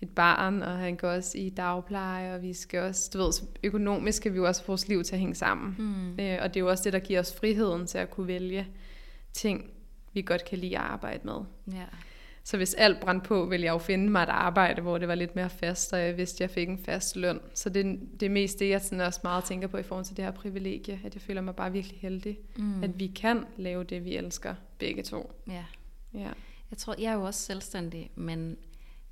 [0.00, 3.32] et barn, og han går også i dagpleje, og vi skal også, du ved,
[3.62, 5.74] økonomisk skal vi jo også få vores liv til at hænge sammen.
[5.78, 6.20] Mm.
[6.24, 8.66] Øh, og det er jo også det, der giver os friheden til at kunne vælge
[9.32, 9.70] ting,
[10.12, 11.40] vi godt kan lide at arbejde med.
[11.72, 11.84] Ja.
[12.46, 15.14] Så hvis alt brændte på, ville jeg jo finde mig et arbejde, hvor det var
[15.14, 17.40] lidt mere fast, og jeg vidste, at jeg fik en fast løn.
[17.54, 20.16] Så det, det er mest det, jeg sådan også meget tænker på i forhold til
[20.16, 22.82] det her privilegie, at jeg føler mig bare virkelig heldig, Mm.
[22.82, 25.32] at vi kan lave det, vi elsker, begge to.
[25.48, 25.64] Ja.
[26.14, 26.28] Ja.
[26.70, 28.56] Jeg tror, jeg er jo også selvstændig, men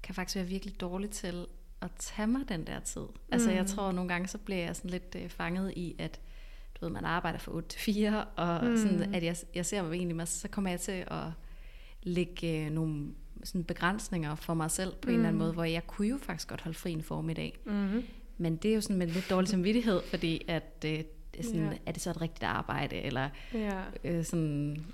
[0.03, 1.47] kan faktisk være virkelig dårlig til
[1.81, 3.03] at tage mig den der tid.
[3.33, 3.69] Altså jeg Mm.
[3.69, 6.21] tror, nogle gange så bliver jeg sådan lidt øh, fanget i, at
[6.75, 8.77] du ved, man arbejder fra 8 til 4, og Mm.
[8.77, 11.25] sådan, at jeg, jeg ser mig egentlig, så kommer jeg til at
[12.03, 13.07] lægge øh, nogle
[13.45, 15.09] sådan begrænsninger for mig selv på mm.
[15.09, 15.43] en eller anden Mm.
[15.45, 17.59] måde, hvor jeg kunne jo faktisk godt holde fri en formiddag.
[17.67, 18.05] Mm-hmm.
[18.39, 20.91] Men det er jo sådan med lidt dårlig samvittighed, fordi at øh,
[21.37, 21.77] det sådan, Ja.
[21.87, 23.83] er det så et rigtigt arbejde, eller Ja.
[24.05, 24.87] øh, sådan,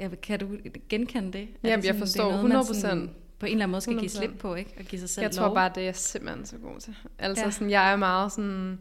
[0.00, 0.48] øh, kan du
[0.88, 1.42] genkende det?
[1.42, 2.80] Er Jamen, det jeg sådan, forstår det er noget, man 100%.
[2.80, 4.16] sådan på en eller anden måde skal give 100%.
[4.18, 4.74] slip på, ikke?
[4.78, 5.46] Og give sig selv Jeg lov.
[5.48, 6.94] tror bare, det er jeg simpelthen så god til.
[7.18, 7.50] Altså Ja.
[7.50, 8.78] sådan, jeg er meget sådan...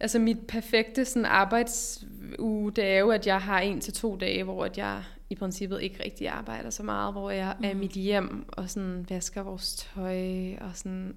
[0.00, 4.44] Altså mit perfekte sådan arbejdsuge, det er jo, at jeg har en til to dage,
[4.44, 7.90] hvor at jeg i princippet ikke rigtig arbejder så meget, hvor jeg er i mit
[7.90, 11.14] hjem og sådan vasker vores tøj og sådan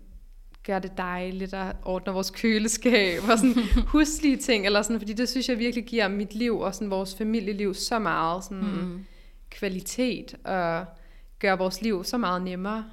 [0.66, 3.56] gør det dejligt og ordner vores køleskab og sådan
[3.94, 7.16] huslige ting, eller sådan, fordi det synes jeg virkelig giver mit liv og sådan vores
[7.18, 9.06] familieliv så meget sådan, Mm.
[9.50, 10.86] kvalitet og
[11.40, 12.86] gør vores liv så meget nemmere.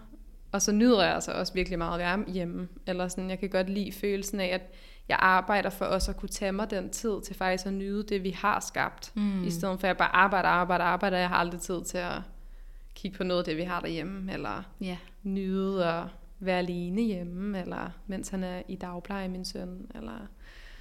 [0.53, 2.69] Og så nyder jeg altså også virkelig meget at være hjemme.
[2.87, 4.63] Eller sådan, jeg kan godt lide følelsen af, at
[5.09, 8.23] jeg arbejder for os at kunne tage mig den tid til faktisk at nyde det,
[8.25, 9.13] vi har skabt.
[9.17, 9.45] Mm.
[9.45, 11.19] I stedet for at jeg bare arbejder, arbejder, arbejder.
[11.19, 12.13] Jeg har aldrig tid til at
[12.95, 14.33] kigge på noget af det, vi har derhjemme.
[14.33, 14.97] Eller Ja.
[15.23, 16.03] nyde at
[16.41, 17.61] være alene hjemme.
[17.61, 19.91] Eller mens han er i dagpleje, min søn.
[19.95, 20.27] Eller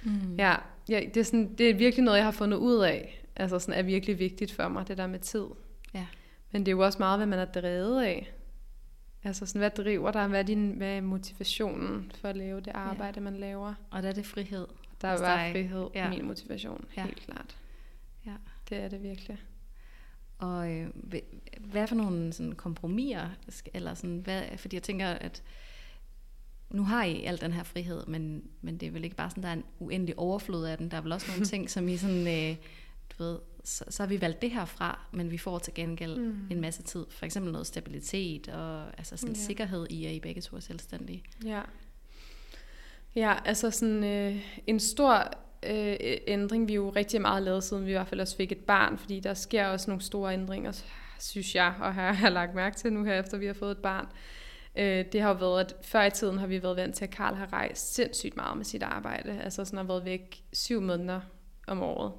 [0.02, 0.36] Mm.
[0.36, 0.56] Ja,
[0.88, 3.24] ja det, er sådan, det er virkelig noget, jeg har fundet ud af.
[3.36, 5.44] Altså sådan er virkelig vigtigt for mig, det der med tid.
[5.94, 6.06] Ja.
[6.52, 8.32] Men det er jo også meget, hvad man er drevet af.
[9.24, 10.26] Altså sådan, hvad driver dig?
[10.28, 13.74] Hvad er, din, hvad er motivationen for at lave det arbejde, man laver?
[13.90, 14.66] Og der er det frihed.
[15.02, 16.04] Der er bare frihed, ja.
[16.04, 16.10] ja.
[16.10, 17.02] min motivation, Ja.
[17.04, 17.56] helt klart.
[18.26, 18.32] Ja.
[18.68, 19.38] Det er det virkelig.
[20.38, 20.88] Og øh,
[21.70, 23.28] hvad for nogle sådan, kompromiser?
[23.74, 25.42] Eller sådan, hvad, fordi jeg tænker, at
[26.70, 29.42] nu har I al den her frihed, men, men det er vel ikke bare sådan,
[29.42, 30.90] der er en uendelig overflod af den.
[30.90, 32.56] Der er vel også nogle ting, som I sådan, øh,
[33.10, 36.18] du ved, så, så har vi valgt det her fra, men vi får til gengæld.
[36.18, 36.36] Mm.
[36.50, 37.06] en masse tid.
[37.10, 39.40] For eksempel noget stabilitet og altså sådan Ja.
[39.40, 41.22] sikkerhed i, at I begge to er selvstændige.
[41.44, 41.60] Ja.
[43.16, 45.14] Ja, altså sådan øh, en stor
[45.62, 48.58] øh, ændring, vi jo rigtig meget lavet, siden vi i hvert fald også fik et
[48.58, 50.72] barn, fordi der sker også nogle store ændringer
[51.18, 53.78] synes jeg, og har, har lagt mærke til nu her, efter vi har fået et
[53.78, 54.06] barn,
[54.76, 57.10] øh, det har jo været, at før i tiden har vi været vant til, at
[57.10, 59.40] Karl har rejst sindssygt meget med sit arbejde.
[59.42, 61.20] Altså sådan har været væk syv måneder
[61.66, 62.12] om året.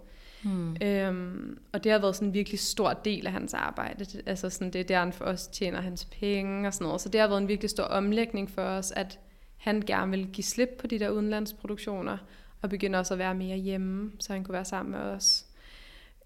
[0.44, 0.78] Hmm.
[0.82, 4.06] Øhm, og det har været sådan en virkelig stor del af hans arbejde.
[4.26, 7.02] Altså sådan, det er der, han for os tjener hans penge og sådan noget.
[7.02, 9.20] Så det har været en virkelig stor omlægning for os, at
[9.58, 12.18] han gerne vil give slip på de der udenlandsproduktioner,
[12.62, 15.46] og begynde også at være mere hjemme, så han kunne være sammen med os.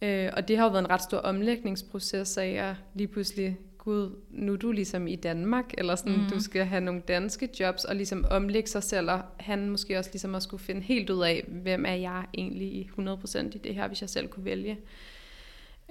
[0.03, 4.15] Øh, og det har jo været en ret stor omlægningsproces af at lige pludselig, gud,
[4.29, 6.29] nu er du ligesom i Danmark, eller sådan, mm.
[6.29, 10.09] du skal have nogle danske jobs, og ligesom omlægge sig selv, og han måske også
[10.13, 13.87] ligesom at skulle finde helt ud af, hvem er jeg egentlig 100% i det her,
[13.87, 14.79] hvis jeg selv kunne vælge.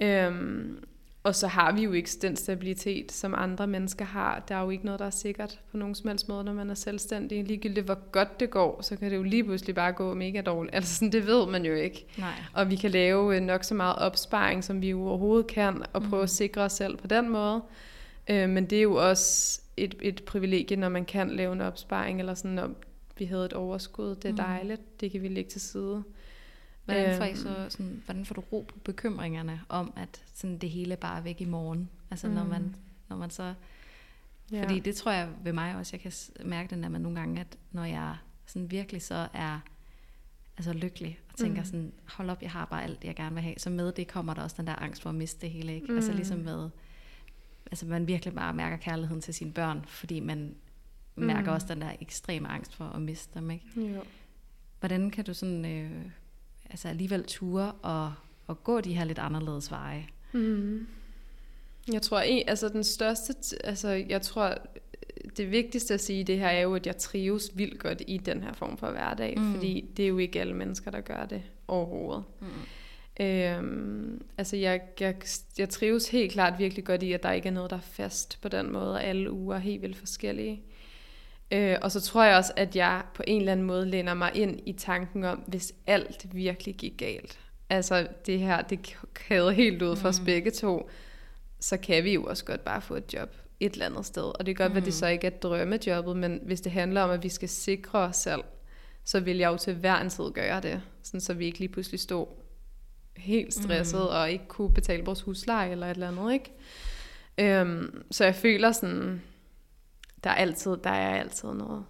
[0.01, 0.83] Øhm,
[1.23, 4.43] og så har vi jo ikke den stabilitet, som andre mennesker har.
[4.47, 6.69] Der er jo ikke noget, der er sikkert på nogen som helst måde, når man
[6.69, 7.43] er selvstændig.
[7.43, 10.75] Ligegyldigt hvor godt det går, så kan det jo lige pludselig bare gå mega dårligt.
[10.75, 12.05] Altså sådan, det ved man jo ikke.
[12.17, 12.33] Nej.
[12.53, 16.21] Og vi kan lave øh, nok så meget opsparing, som vi overhovedet kan, og prøve
[16.21, 16.23] mm.
[16.23, 17.61] at sikre os selv på den måde.
[18.29, 22.19] Øh, men det er jo også et, et privilegie, når man kan lave en opsparing,
[22.19, 22.69] eller sådan, når
[23.17, 24.15] vi havde et overskud.
[24.15, 24.37] Det er mm.
[24.37, 25.01] dejligt.
[25.01, 26.03] Det kan vi lægge til side.
[26.85, 27.69] Hvordan får, I så, øhm.
[27.69, 31.41] sådan, hvordan får du ro på bekymringerne om, at sådan det hele bare er væk
[31.41, 31.89] i morgen?
[32.11, 32.33] Altså mm.
[32.33, 32.75] når, man,
[33.09, 33.53] når man så...
[34.51, 34.63] Ja.
[34.63, 36.11] Fordi det tror jeg ved mig også, jeg kan
[36.45, 39.59] mærke den der med nogle gange, at når jeg sådan virkelig så er
[40.57, 41.65] altså lykkelig, og tænker mm.
[41.65, 44.33] sådan, hold op, jeg har bare alt, jeg gerne vil have, så med det kommer
[44.33, 45.87] der også den der angst for at miste det hele, ikke?
[45.87, 45.95] Mm.
[45.95, 46.69] Altså ligesom med,
[47.71, 50.55] altså man virkelig bare mærker kærligheden til sine børn, fordi man
[51.15, 51.55] mærker mm.
[51.55, 53.65] også den der ekstreme angst for at miste dem, ikke?
[53.95, 54.03] Jo.
[54.79, 55.65] Hvordan kan du sådan...
[55.65, 56.05] Øh,
[56.73, 58.13] altså alligevel ture og,
[58.47, 60.07] og gå de her lidt anderledes veje?
[60.31, 60.87] Mm.
[61.93, 63.33] Jeg tror, altså den største,
[63.63, 64.57] altså jeg tror,
[65.37, 68.43] det vigtigste at sige det her er jo, at jeg trives vildt godt i den
[68.43, 69.53] her form for hverdag, mm.
[69.53, 72.23] fordi det er jo ikke alle mennesker, der gør det overhovedet.
[72.39, 72.47] Mm.
[73.25, 75.15] Øhm, altså jeg, jeg,
[75.57, 78.41] jeg trives helt klart virkelig godt i, at der ikke er noget, der er fast
[78.41, 80.61] på den måde, og alle uger er helt vildt forskellige.
[81.53, 84.31] Øh, og så tror jeg også, at jeg på en eller anden måde læner mig
[84.35, 87.39] ind i tanken om, hvis alt virkelig gik galt.
[87.69, 90.09] Altså det her, det kæder helt ud for mm.
[90.09, 90.89] os begge to,
[91.59, 94.23] så kan vi jo også godt bare få et job et eller andet sted.
[94.23, 94.75] Og det kan godt mm.
[94.75, 97.49] være, at det så ikke er drømmejobbet, men hvis det handler om, at vi skal
[97.49, 98.43] sikre os selv,
[99.03, 101.69] så vil jeg jo til hver en tid gøre det, sådan så vi ikke lige
[101.69, 102.25] pludselig stod
[103.17, 104.07] helt stresset mm.
[104.07, 106.51] og ikke kunne betale vores husleje eller et eller andet, ikke?
[107.37, 109.21] Øhm, så jeg føler sådan,
[110.23, 111.85] der er altid, der er altid noget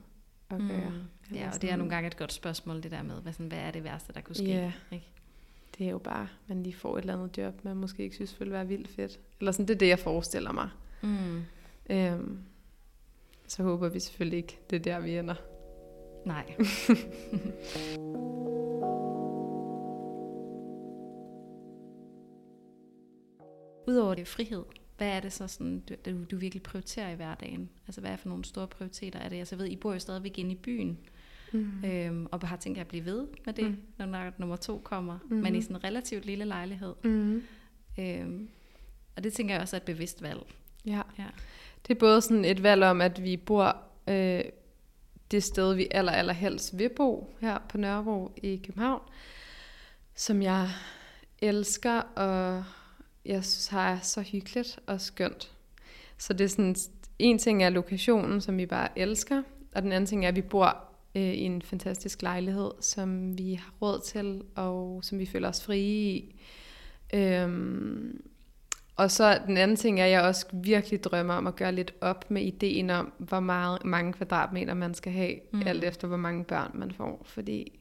[0.50, 0.68] at mm.
[0.68, 0.90] gøre.
[0.90, 1.36] Mm.
[1.36, 3.58] Ja, og det er nogle gange et godt spørgsmål, det der med, hvad, sådan, hvad
[3.60, 4.46] er det værste, der kunne ske?
[4.46, 4.72] Yeah.
[4.92, 5.08] Ikke?
[5.78, 8.40] Det er jo bare, man lige får et eller andet job, man måske ikke synes
[8.40, 9.20] vil være vildt fedt.
[9.40, 10.70] Eller sådan, det er det, jeg forestiller mig.
[11.02, 11.42] Mm.
[11.90, 12.40] Øhm,
[13.48, 15.36] så håber vi selvfølgelig ikke, det er der, vi ender.
[16.26, 16.56] Nej.
[23.88, 24.64] Udover det frihed,
[25.04, 27.70] hvad er det så, sådan, du, du, virkelig prioriterer i hverdagen?
[27.88, 29.40] Altså, hvad er for nogle store prioriteter er det?
[29.40, 31.00] Altså, jeg ved, I bor jo stadigvæk inde i byen,
[31.52, 31.86] mm.
[31.86, 33.78] øhm, og har tænkt jer at blive ved med det, mm.
[33.98, 35.36] når nummer to kommer, mm.
[35.36, 36.94] men i sådan en relativt lille lejlighed.
[37.04, 37.44] Mm.
[38.00, 38.50] Øhm,
[39.16, 40.42] og det tænker jeg også er et bevidst valg.
[40.86, 41.02] Ja.
[41.18, 41.28] ja.
[41.88, 44.44] Det er både sådan et valg om, at vi bor øh,
[45.32, 49.02] det sted, vi aller, aller helst vil bo, her på Nørrebro i København,
[50.16, 50.70] som jeg
[51.42, 52.64] elsker, og
[53.26, 55.52] jeg synes har så hyggeligt og skønt.
[56.18, 56.76] Så det er sådan,
[57.20, 59.44] en ting er lokationen, som vi bare elsker,
[59.76, 60.78] og den anden ting er, at vi bor
[61.16, 65.64] øh, i en fantastisk lejlighed, som vi har råd til, og som vi føler os
[65.64, 66.36] frie i.
[67.14, 68.22] Øhm,
[68.96, 71.94] og så den anden ting er, at jeg også virkelig drømmer om at gøre lidt
[72.02, 75.62] op med ideen om, hvor meget, mange kvadratmeter man skal have, mm.
[75.66, 77.22] alt efter hvor mange børn man får.
[77.26, 77.80] Fordi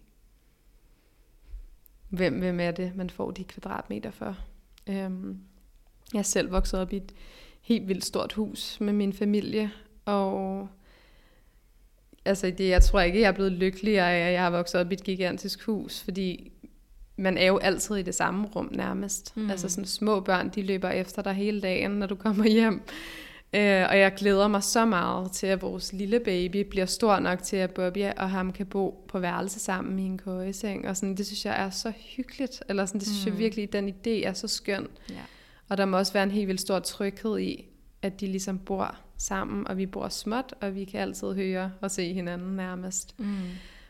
[2.08, 4.36] hvem, hvem er det, man får de kvadratmeter for?
[4.86, 5.38] Øhm,
[6.12, 7.12] jeg er selv vokset op i et
[7.60, 9.70] helt vildt stort hus med min familie,
[10.04, 10.68] og
[12.24, 14.90] altså det, jeg tror ikke, jeg er blevet lykkeligere af, at jeg har vokset op
[14.90, 16.52] i et gigantisk hus, fordi
[17.16, 19.36] man er jo altid i det samme rum nærmest.
[19.36, 19.50] Mm.
[19.50, 22.82] Altså sådan små børn, de løber efter dig hele dagen, når du kommer hjem.
[23.54, 27.42] Øh, og jeg glæder mig så meget til, at vores lille baby bliver stor nok
[27.42, 30.88] til, at Bobby og ham kan bo på værelse sammen i en køjeseng.
[30.88, 32.62] Og sådan, det synes jeg er så hyggeligt.
[32.68, 33.32] Eller sådan, det synes mm.
[33.32, 34.88] jeg virkelig, den idé er så skøn.
[35.10, 35.14] Ja.
[35.68, 37.66] Og der må også være en helt vildt stor tryghed i,
[38.02, 41.90] at de ligesom bor sammen, og vi bor småt, og vi kan altid høre og
[41.90, 43.14] se hinanden nærmest.
[43.18, 43.36] Mm.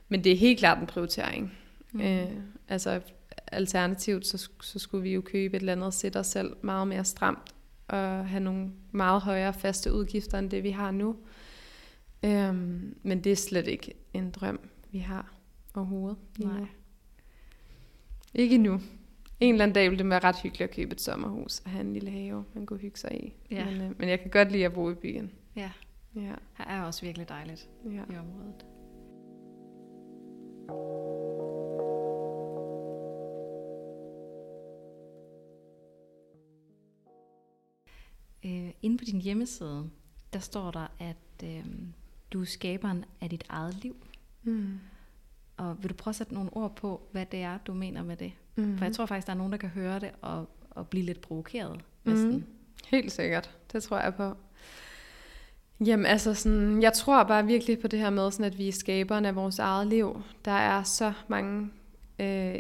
[0.09, 1.53] Men det er helt klart en prioritering.
[1.93, 2.01] Mm.
[2.01, 2.27] Øh,
[2.69, 3.01] altså
[3.47, 7.05] alternativt, så, så skulle vi jo købe et eller andet sætte os selv meget mere
[7.05, 7.55] stramt
[7.93, 11.17] og have nogle meget højere faste udgifter end det, vi har nu.
[12.25, 15.35] Øhm, men det er slet ikke en drøm, vi har
[15.75, 16.19] overhovedet.
[16.39, 16.67] Nej.
[18.35, 18.81] Ikke nu.
[19.41, 21.81] En eller anden dag ville det være ret hyggeligt at købe et sommerhus og have
[21.81, 23.33] en lille have, man kunne hygge sig i.
[23.51, 23.65] Ja.
[23.65, 25.31] Men, øh, men jeg kan godt lide at bo i byen.
[25.57, 25.71] Ja,
[26.15, 28.03] Ja, her er også virkelig dejligt ja.
[28.15, 28.67] i området.
[38.45, 39.91] Øh, inde på din hjemmeside,
[40.33, 41.65] der står der, at øh,
[42.33, 43.97] du er skaberen af dit eget liv.
[44.43, 44.79] Mm.
[45.57, 48.17] Og vil du prøve at sætte nogle ord på, hvad det er, du mener med
[48.17, 48.33] det?
[48.57, 48.79] Mm.
[48.79, 51.21] For jeg tror faktisk, der er nogen, der kan høre det og, og blive lidt
[51.21, 52.33] provokeret næsten.
[52.33, 52.45] Mm.
[52.87, 53.51] Helt sikkert.
[53.73, 54.37] Det tror jeg på.
[55.87, 58.73] Jamen altså sådan, jeg tror bare virkelig på det her med, sådan at vi er
[58.73, 60.23] skaberne af vores eget liv.
[60.45, 61.71] Der er så mange,
[62.19, 62.55] øh,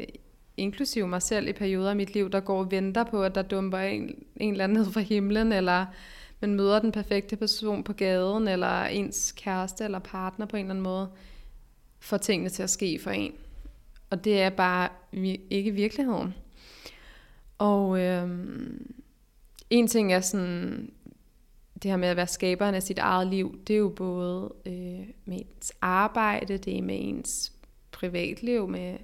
[0.56, 3.42] inklusive mig selv i perioder af mit liv, der går og venter på, at der
[3.42, 5.86] dumper en, en eller anden ned fra himlen, eller
[6.40, 10.70] man møder den perfekte person på gaden, eller ens kæreste eller partner på en eller
[10.70, 11.08] anden måde,
[12.00, 13.32] får tingene til at ske for en.
[14.10, 14.88] Og det er bare
[15.50, 16.34] ikke virkeligheden.
[17.58, 18.94] Og øhm,
[19.70, 20.90] en ting er sådan,
[21.82, 25.06] det her med at være skaberen af sit eget liv, det er jo både øh,
[25.24, 27.52] med ens arbejde, det er med ens
[27.92, 28.98] privatliv, med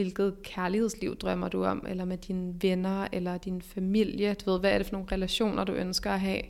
[0.00, 4.34] hvilket kærlighedsliv drømmer du om, eller med dine venner, eller din familie.
[4.34, 6.42] Du ved, hvad er det for nogle relationer, du ønsker at have.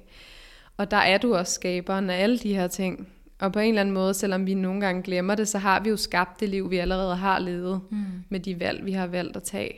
[0.77, 3.09] Og der er du også skaberen af alle de her ting.
[3.39, 5.89] Og på en eller anden måde, selvom vi nogle gange glemmer det, så har vi
[5.89, 8.05] jo skabt det liv, vi allerede har levet, Mm.
[8.29, 9.75] med de valg, vi har valgt at tage.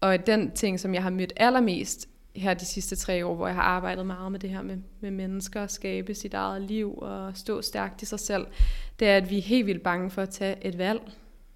[0.00, 3.54] Og den ting, som jeg har mødt allermest her de sidste tre år, hvor jeg
[3.56, 7.36] har arbejdet meget med det her med, med mennesker, at skabe sit eget liv og
[7.36, 8.46] stå stærkt i sig selv,
[8.98, 11.00] det er, at vi er helt vildt bange for at tage et valg.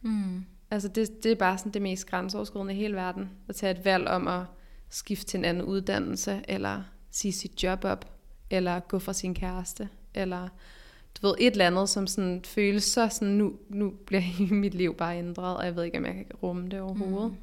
[0.02, 0.44] Mm.
[0.70, 3.84] Altså det, det er bare sådan det mest grænseoverskridende i hele verden, at tage et
[3.84, 4.42] valg om at
[4.90, 8.12] skifte til en anden uddannelse, eller sige sit job op,
[8.50, 10.48] eller gå fra sin kæreste, eller
[11.22, 14.22] du ved, et eller andet, som sådan føles så sådan, nu, nu bliver
[14.54, 17.30] mit liv bare ændret, og jeg ved ikke, om jeg kan rumme det overhovedet.
[17.30, 17.36] Mm.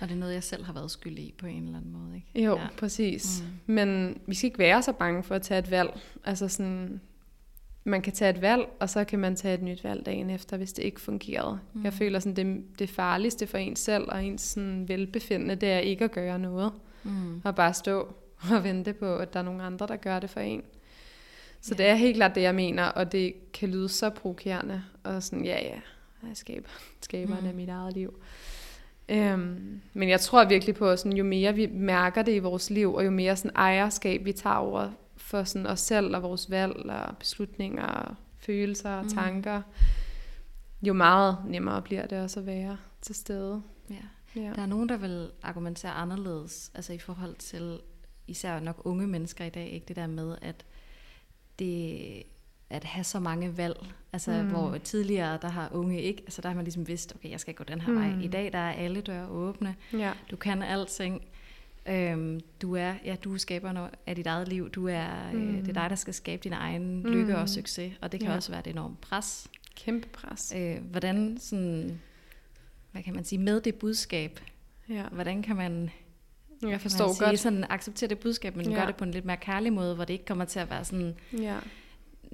[0.00, 2.16] Og det er noget, jeg selv har været skyldig i på en eller anden måde,
[2.16, 2.44] ikke?
[2.44, 2.66] Jo, Ja.
[2.78, 3.42] præcis.
[3.66, 3.74] Mm.
[3.74, 6.00] Men vi skal ikke være så bange for at tage et valg.
[6.24, 7.00] Altså sådan,
[7.84, 10.56] man kan tage et valg, og så kan man tage et nyt valg dagen efter,
[10.56, 11.58] hvis det ikke fungerede.
[11.74, 11.84] Mm.
[11.84, 15.78] Jeg føler sådan, det, det farligste for en selv og ens sådan velbefindende, det er
[15.78, 16.72] ikke at gøre noget.
[17.02, 17.40] Mm.
[17.44, 18.14] Og bare stå
[18.52, 20.62] og vente på, at der er nogle andre, der gør det for en.
[21.60, 21.82] Så Ja.
[21.82, 24.82] det er helt klart det, jeg mener, og det kan lyde så provokerende.
[25.04, 25.74] Og sådan, ja, ja,
[26.28, 26.68] jeg skaber,
[27.02, 27.48] skaberen Mm.
[27.48, 28.14] af mit eget liv.
[29.08, 32.94] Øhm, men jeg tror virkelig på, sådan, jo mere vi mærker det i vores liv,
[32.94, 34.90] og jo mere sådan ejerskab vi tager over
[35.34, 39.08] for sådan os selv og vores valg og beslutninger og følelser og Mm.
[39.08, 39.62] tanker,
[40.82, 43.62] jo meget nemmere bliver det også at være til stede.
[43.90, 43.94] Ja.
[44.36, 44.52] Ja.
[44.54, 47.80] Der er nogen, der vil argumentere anderledes, altså i forhold til
[48.26, 50.64] især nok unge mennesker i dag, ikke det der med, at
[51.58, 52.22] det
[52.70, 54.48] at have så mange valg, altså mm.
[54.48, 57.54] Hvor tidligere, der har unge ikke, altså der har man ligesom vidst, okay, jeg skal
[57.54, 57.98] gå den her mm.
[57.98, 58.24] vej.
[58.24, 60.12] I dag, der er alle døre åbne, ja.
[60.30, 61.22] du kan alting,
[61.86, 65.48] øhm, du er, ja, du er skaberen af dit eget liv, du er, mm.
[65.56, 67.12] øh, det er dig, der skal skabe din egen mm.
[67.12, 68.36] lykke og succes, og det kan Ja.
[68.36, 69.48] også være et enormt pres.
[69.76, 70.52] Kæmpe pres.
[70.56, 72.00] Øh, hvordan sådan,
[72.92, 74.40] hvad kan man sige, med det budskab,
[74.88, 75.04] Ja.
[75.12, 75.90] hvordan kan man
[76.62, 77.38] Jeg forstår man sige, godt.
[77.38, 78.70] sådan acceptere det budskab, men.
[78.70, 78.74] Ja.
[78.80, 80.84] gør det på en lidt mere kærlig måde, hvor det ikke kommer til at være
[80.84, 81.56] sådan Ja.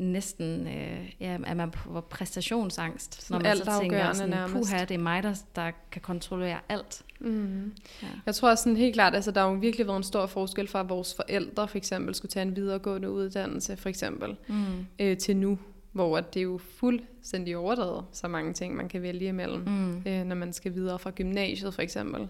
[0.00, 4.70] Næsten, øh, ja, at man får præstationsangst, Sådan når man så tænker sådan, nærmest.
[4.70, 7.02] puha, det er mig, der, der kan kontrollere alt.
[7.20, 7.72] Mm.
[8.02, 8.06] Ja.
[8.26, 10.80] Jeg tror sådan helt klart, altså der har jo virkelig været en stor forskel fra,
[10.80, 14.86] at vores forældre for eksempel skulle tage en videregående uddannelse, for eksempel, Mm.
[14.98, 15.58] øh, til nu,
[15.92, 20.02] hvor det er jo fuldstændig overdrevet, så mange ting, man kan vælge imellem, Mm.
[20.06, 22.28] øh, når man skal videre fra gymnasiet, for eksempel.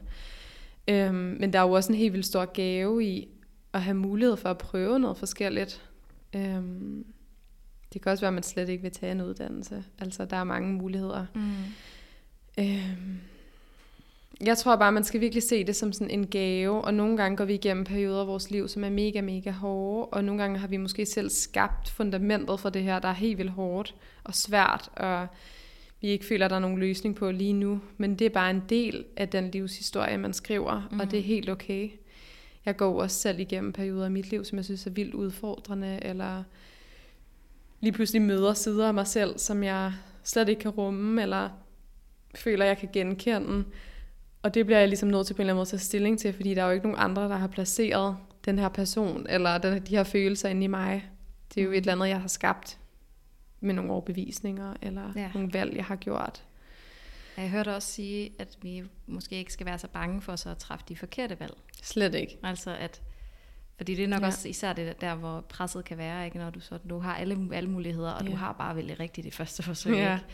[0.89, 3.29] Øhm, men der er jo også en helt vildt stor gave i
[3.73, 5.83] at have mulighed for at prøve noget forskelligt.
[6.37, 7.05] Øhm,
[7.93, 9.85] det kan også være, at man slet ikke vil tage en uddannelse.
[9.99, 11.27] Altså, der er mange muligheder.
[11.35, 11.53] Mm.
[12.59, 13.19] Øhm,
[14.41, 17.37] jeg tror bare, man skal virkelig se det som sådan en gave, og nogle gange
[17.37, 20.59] går vi igennem perioder af vores liv, som er mega, mega hårde, og nogle gange
[20.59, 24.35] har vi måske selv skabt fundamentet for det her, der er helt vildt hårdt og
[24.35, 25.27] svært, og
[26.01, 28.51] vi ikke føler, at der er nogen løsning på lige nu, men det er bare
[28.51, 31.01] en del af den livshistorie, man skriver, mm.
[31.01, 31.91] og det er helt okay.
[32.67, 35.99] Jeg går også selv igennem perioder af mit liv, som jeg synes er vildt udfordrende,
[36.03, 36.43] eller
[37.81, 39.93] lige pludselig møder sider af mig selv, som jeg
[40.25, 41.49] slet ikke kan rumme, eller
[42.35, 43.65] føler, jeg kan genkende.
[44.43, 46.19] Og det bliver jeg ligesom nødt til på en eller anden måde at tage stilling
[46.19, 49.59] til, fordi der er jo ikke nogen andre, der har placeret den her person, eller
[49.59, 51.11] den, de her følelser inde i mig.
[51.55, 52.79] Det er jo et eller andet, jeg har skabt
[53.61, 55.21] med nogle overbevisninger, eller Ja.
[55.21, 55.31] ja.
[55.35, 56.45] nogle valg, jeg har gjort.
[57.37, 60.59] Jeg hørte også sige, at vi måske ikke skal være så bange for så at
[60.59, 61.55] træffe de forkerte valg.
[61.83, 62.39] Slet ikke.
[62.43, 63.03] Altså at,
[63.81, 64.27] fordi det er nok ja.
[64.27, 66.39] Også især det der, hvor presset kan være, ikke?
[66.39, 68.31] når du, så, du har alle, alle muligheder, og ja.
[68.31, 69.95] du har bare vældig rigtigt det første forsøg.
[69.95, 70.15] Ja.
[70.15, 70.25] Ikke?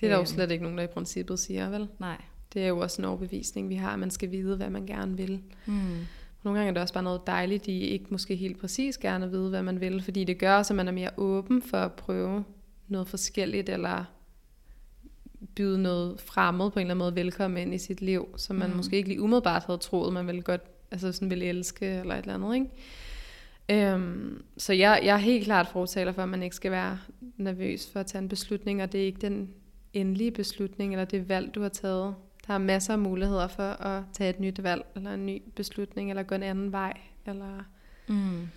[0.00, 0.26] Det er der jo Øhm.
[0.26, 1.88] slet ikke nogen, der i princippet siger, vel?
[1.98, 2.20] Nej.
[2.52, 5.16] Det er jo også en overbevisning, vi har, at man skal vide, hvad man gerne
[5.16, 5.40] vil.
[5.66, 6.06] Mm.
[6.42, 9.50] Nogle gange er det også bare noget dejligt, de ikke måske helt præcis gerne vide,
[9.50, 12.44] hvad man vil, fordi det gør også, at man er mere åben for at prøve
[12.88, 14.04] noget forskelligt, eller
[15.56, 18.70] byde noget fremmed på en eller anden måde velkommen ind i sit liv, som man
[18.70, 18.76] mm.
[18.76, 20.62] måske ikke lige umiddelbart havde troet, man ville godt,
[20.94, 22.70] altså sådan ville elske, eller et eller andet, ikke?
[23.68, 26.98] Øhm, så jeg, jeg er helt klart fortaler for, at man ikke skal være
[27.36, 29.50] nervøs for at tage en beslutning, og det er ikke den
[29.92, 32.14] endelige beslutning, eller det valg, du har taget.
[32.46, 36.10] Der er masser af muligheder for at tage et nyt valg, eller en ny beslutning,
[36.10, 37.64] eller gå en anden vej, eller
[38.08, 38.48] mm.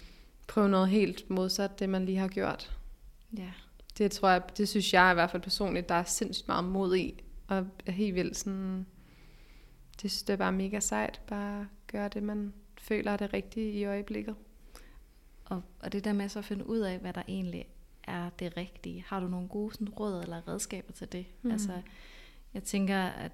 [0.47, 2.77] prøve noget helt modsat det, man lige har gjort.
[3.38, 3.51] Ja.
[3.97, 6.95] Det tror jeg, det synes jeg i hvert fald personligt, der er sindssygt meget mod
[6.95, 8.85] i, og er helt vildt sådan,
[10.01, 13.71] det synes jeg er bare mega sejt, bare gøre det, man føler er det rigtige
[13.71, 14.35] i øjeblikket.
[15.45, 17.65] Og, og det der med så at finde ud af, hvad der egentlig
[18.03, 19.05] er det rigtige.
[19.07, 21.25] Har du nogle gode sådan, råd eller redskaber til det?
[21.41, 21.51] Mm.
[21.51, 21.71] Altså,
[22.53, 23.31] jeg tænker, at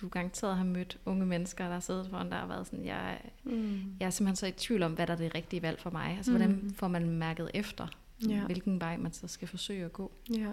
[0.00, 3.20] du garanteret har mødt unge mennesker, der har siddet foran dig og været sådan, jeg,
[3.44, 3.96] mm.
[4.00, 6.16] jeg er simpelthen så i tvivl om, hvad der er det rigtige valg for mig.
[6.16, 6.36] Altså, mm.
[6.36, 7.86] hvordan får man mærket efter,
[8.28, 8.44] ja.
[8.46, 10.12] hvilken vej man så skal forsøge at gå?
[10.30, 10.50] Ja.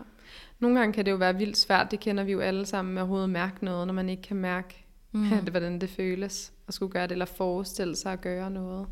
[0.59, 3.01] Nogle gange kan det jo være vildt svært, det kender vi jo alle sammen med
[3.01, 5.29] overhovedet at mærke noget, når man ikke kan mærke, mm.
[5.43, 8.87] det, hvordan det føles at skulle gøre det, eller forestille sig at gøre noget.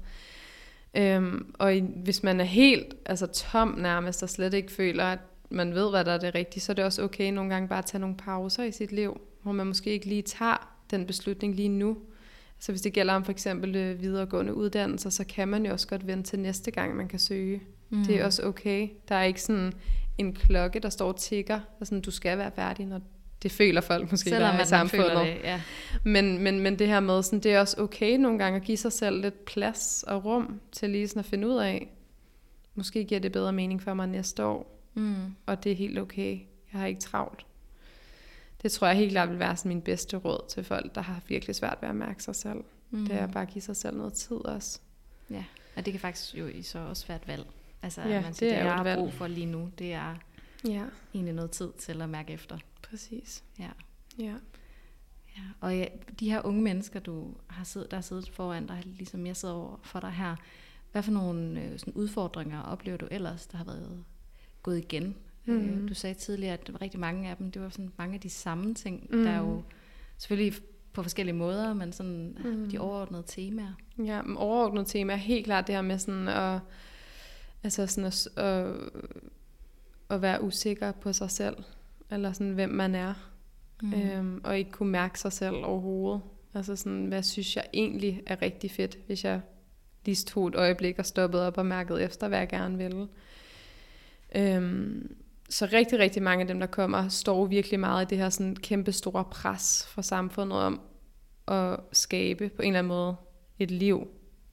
[0.97, 5.19] Øhm, og i, hvis man er helt altså tom nærmest, og slet ikke føler, at
[5.49, 7.79] man ved, hvad der er det rigtige, så er det også okay nogle gange bare
[7.79, 11.55] at tage nogle pauser i sit liv, hvor man måske ikke lige tager den beslutning
[11.55, 11.97] lige nu.
[12.59, 15.87] Så hvis det gælder om for eksempel øh, videregående uddannelser, så kan man jo også
[15.87, 17.61] godt vente til næste gang, man kan søge.
[17.89, 18.05] Mm.
[18.05, 18.89] Det er også okay.
[19.09, 19.73] Der er ikke sådan
[20.17, 23.01] en klokke, der står og tigger, og sådan, du skal være færdig, når
[23.43, 25.17] det føler folk måske, Selvom der er i samfundet.
[25.17, 25.61] Det, ja.
[26.03, 28.77] men, men, men det her med, sådan, det er også okay nogle gange at give
[28.77, 31.87] sig selv lidt plads og rum til lige sådan at finde ud af,
[32.75, 35.35] måske giver det bedre mening for mig næste år, mm.
[35.45, 36.39] og det er helt okay.
[36.73, 37.45] Jeg har ikke travlt.
[38.61, 41.21] Det tror jeg helt klart vil være sådan min bedste råd til folk, der har
[41.27, 42.63] virkelig svært ved at mærke sig selv.
[42.89, 43.05] Mm.
[43.07, 44.79] Det er bare at give sig selv noget tid også.
[45.29, 45.43] Ja,
[45.75, 47.45] og det kan faktisk jo i så også være et valg.
[47.81, 50.15] Altså, ja, man siger, det, er det jeg har brug for lige nu, det er
[50.67, 50.85] ja.
[51.13, 52.57] egentlig noget tid til at mærke efter.
[52.89, 53.43] Præcis.
[53.59, 53.69] Ja.
[54.19, 54.35] Ja.
[55.37, 55.43] ja.
[55.59, 55.85] Og ja,
[56.19, 59.53] de her unge mennesker, du har siddet, der har siddet foran dig, ligesom jeg sidder
[59.53, 60.35] over for dig her,
[60.91, 64.03] hvad for nogle øh, sådan udfordringer oplever du ellers, der har været
[64.63, 65.15] gået igen?
[65.45, 65.55] Mm.
[65.55, 68.13] Øh, du sagde tidligere, at der var rigtig mange af dem, det var sådan mange
[68.13, 69.23] af de samme ting, mm.
[69.23, 69.63] der er jo
[70.17, 70.53] selvfølgelig
[70.93, 72.69] på forskellige måder, men sådan mm.
[72.69, 73.73] de overordnede temaer.
[73.97, 76.59] Ja, overordnede temaer er helt klart det her med sådan at,
[77.63, 78.75] altså sådan at, at,
[80.09, 81.55] at være usikker på sig selv
[82.11, 83.13] eller sådan, hvem man er,
[83.81, 83.93] mm.
[83.93, 86.21] øhm, og ikke kunne mærke sig selv overhovedet.
[86.53, 89.41] Altså sådan, hvad synes jeg egentlig er rigtig fedt, hvis jeg
[90.05, 93.07] lige tog et øjeblik og stoppede op og mærkede efter, hvad jeg gerne ville.
[94.35, 95.15] Øhm,
[95.49, 98.55] så rigtig, rigtig mange af dem, der kommer, står virkelig meget i det her sådan
[98.55, 100.81] kæmpe store pres fra samfundet om
[101.47, 103.15] at skabe på en eller anden måde
[103.59, 104.07] et liv.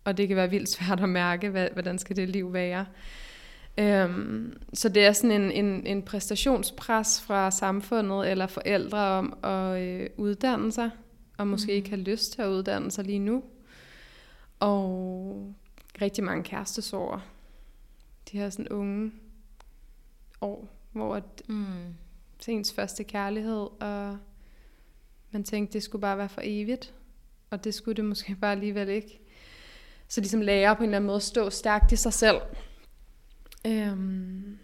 [0.04, 2.86] Og det kan være vildt svært at mærke, hvad, hvordan skal det liv være.
[3.78, 9.82] Øhm, så det er sådan en, en, en præstationspres fra samfundet eller forældre om at
[9.82, 10.90] øh, uddanne sig,
[11.38, 11.76] og måske mm.
[11.76, 13.42] ikke have lyst til at uddanne sig lige nu.
[14.60, 15.54] Og
[16.02, 17.20] rigtig mange kærestesorger.
[18.32, 19.12] De her sådan unge
[20.40, 21.64] år, hvor at, mm.
[22.48, 24.18] ens første kærlighed, og
[25.30, 26.94] man tænkte, det skulle bare være for evigt.
[27.50, 29.20] Og det skulle det måske bare alligevel ikke.
[30.08, 32.40] Så ligesom lærer på en eller anden måde at stå stærkt i sig selv
[33.66, 34.58] Øhm,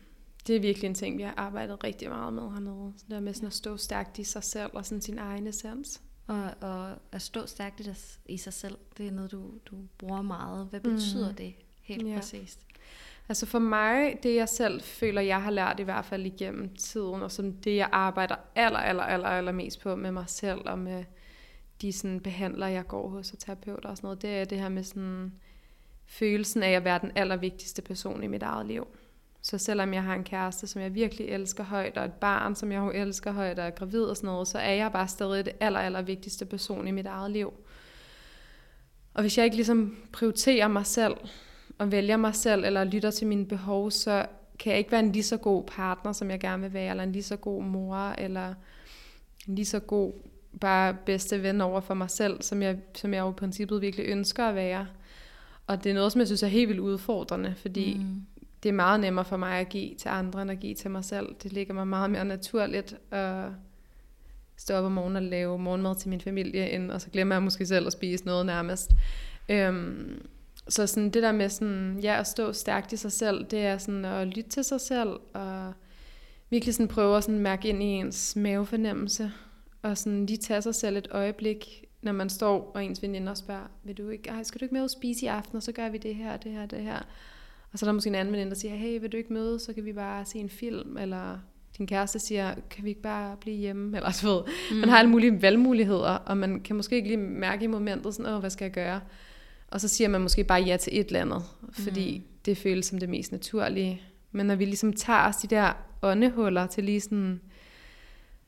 [0.47, 2.93] det er virkelig en ting, vi har arbejdet rigtig meget med hernede.
[2.97, 6.03] Så der med sådan at stå stærkt i sig selv og sådan sin egen essens.
[6.27, 7.85] Og, og at stå stærkt i,
[8.27, 10.67] i sig selv, det er noget, du, du bruger meget.
[10.67, 11.37] Hvad betyder mm.
[11.37, 12.15] det helt ja.
[12.15, 12.67] præcist?
[13.29, 17.23] Altså for mig, det jeg selv føler, jeg har lært i hvert fald igennem tiden,
[17.23, 20.79] og som det jeg arbejder aller, aller, aller, aller mest på med mig selv, og
[20.79, 21.05] med
[21.83, 24.69] de sådan behandlere, jeg går hos og terapeuter og sådan noget, det er det her
[24.69, 25.33] med sådan,
[26.13, 28.87] følelsen af at være den allervigtigste person i mit eget liv.
[29.43, 32.73] Så selvom jeg har en kæreste, som jeg virkelig elsker højt, og et barn, som
[32.73, 35.45] jeg jo elsker højt, og er gravid og sådan noget, så er jeg bare stadig
[35.45, 37.53] det aller, aller vigtigste person i mit eget liv.
[39.15, 41.15] Og hvis jeg ikke ligesom prioriterer mig selv,
[41.79, 44.27] og vælger mig selv, eller lytter til mine behov, så
[44.59, 47.05] kan jeg ikke være en lige så god partner, som jeg gerne vil være, eller
[47.05, 48.55] en lige så god mor, eller
[49.49, 50.13] en lige så god
[50.61, 54.07] bare bedste ven over for mig selv, som jeg, som jeg jo i princippet virkelig
[54.07, 54.87] ønsker at være.
[55.67, 58.23] Og det er noget, som jeg synes er helt vildt udfordrende, fordi mm.
[58.63, 61.05] det er meget nemmere for mig at give til andre, end at give til mig
[61.05, 61.27] selv.
[61.43, 63.45] Det ligger mig meget mere naturligt at
[64.57, 67.43] stå op om morgenen og lave morgenmad til min familie, end, og så glemmer jeg
[67.43, 68.91] måske selv at spise noget nærmest.
[69.49, 70.27] Øhm,
[70.69, 73.79] så sådan det der med sådan, ja, at stå stærkt i sig selv, det er
[73.79, 75.73] sådan at lytte til sig selv, og
[76.51, 79.33] virkelig sådan prøve at sådan mærke ind i ens mavefornemmelse,
[79.83, 83.71] og sådan lige tage sig selv et øjeblik, når man står, og ens veninder spørger,
[83.85, 85.73] vil du ikke, ej, skal du ikke med ud og spise i aften, og så
[85.73, 86.99] gør vi det her, det her, det her.
[87.73, 89.61] Og så er der måske en anden veninde, der siger, hey, vil du ikke møde,
[89.61, 91.39] så kan vi bare se en film, eller
[91.79, 94.43] din kæreste siger, kan vi ikke bare blive hjemme, eller så ved.
[94.71, 94.77] Mm.
[94.77, 98.33] Man har alle mulige valgmuligheder, og man kan måske ikke lige mærke i momentet, sådan,
[98.33, 99.01] Åh, hvad skal jeg gøre?
[99.69, 101.43] Og så siger man måske bare ja til et eller andet,
[101.73, 102.25] fordi mm.
[102.45, 104.03] det føles som det mest naturlige.
[104.33, 105.73] Men når vi ligesom tager os de der
[106.03, 107.41] åndehuller til lige sådan,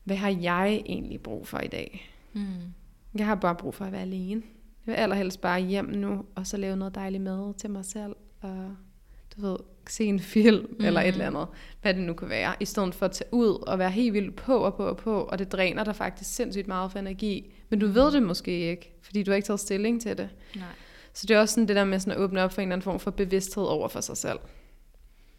[0.03, 2.11] hvad har jeg egentlig brug for i dag?
[2.33, 2.43] Mm.
[3.15, 4.43] Jeg har bare brug for at være alene.
[4.85, 8.15] Jeg vil allerhelst bare hjem nu, og så lave noget dejligt mad til mig selv,
[8.41, 8.75] og
[9.35, 9.57] du ved,
[9.89, 10.85] se en film mm.
[10.85, 11.47] eller et eller andet,
[11.81, 14.35] hvad det nu kan være, i stedet for at tage ud og være helt vildt
[14.35, 17.79] på og på og på, og det dræner dig faktisk sindssygt meget for energi, men
[17.79, 20.29] du ved det måske ikke, fordi du har ikke taget stilling til det.
[20.55, 20.65] Nej.
[21.13, 22.75] Så det er også sådan det der med sådan at åbne op for en eller
[22.75, 24.39] anden form for bevidsthed over for sig selv.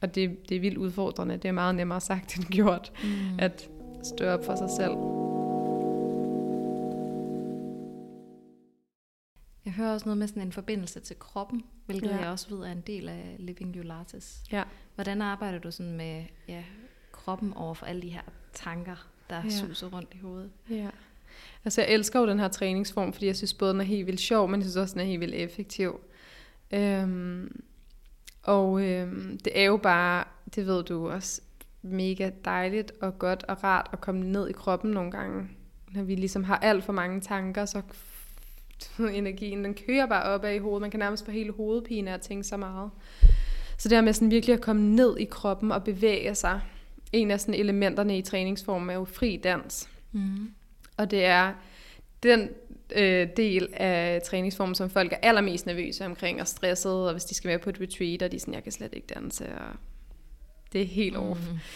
[0.00, 1.36] Og det, det er vildt udfordrende.
[1.36, 3.38] Det er meget nemmere sagt end gjort, mm.
[3.38, 3.68] at
[4.02, 5.35] stå op for sig selv.
[9.66, 12.16] Jeg hører også noget med sådan en forbindelse til kroppen, hvilket ja.
[12.16, 14.42] jeg også ved er en del af Living Your Lattes.
[14.52, 14.62] Ja.
[14.94, 16.64] Hvordan arbejder du sådan med ja,
[17.12, 19.50] kroppen over for alle de her tanker, der ja.
[19.50, 20.50] suser rundt i hovedet?
[20.70, 20.88] Ja.
[21.64, 24.20] Altså jeg elsker jo den her træningsform, fordi jeg synes både den er helt vildt
[24.20, 26.00] sjov, men jeg synes også den er helt vildt effektiv.
[26.70, 27.62] Øhm,
[28.42, 31.40] og øhm, det er jo bare, det ved du også,
[31.82, 35.48] mega dejligt og godt og rart at komme ned i kroppen nogle gange.
[35.90, 37.82] Når vi ligesom har alt for mange tanker, så
[39.14, 40.80] energien, den kører bare op i hovedet.
[40.80, 42.90] Man kan nærmest få hele hovedpine af at tænke så meget.
[43.78, 46.60] Så det her med sådan virkelig at komme ned i kroppen og bevæge sig.
[47.12, 49.88] En af sådan elementerne i træningsformen er jo fri dans.
[50.12, 50.50] Mm.
[50.96, 51.52] Og det er
[52.22, 52.48] den
[52.96, 57.34] øh, del af træningsformen, som folk er allermest nervøse omkring og stresset, og hvis de
[57.34, 59.76] skal være på et retreat, og de er sådan, jeg kan slet ikke danse, og
[60.72, 61.40] det er helt off.
[61.50, 61.58] Mm.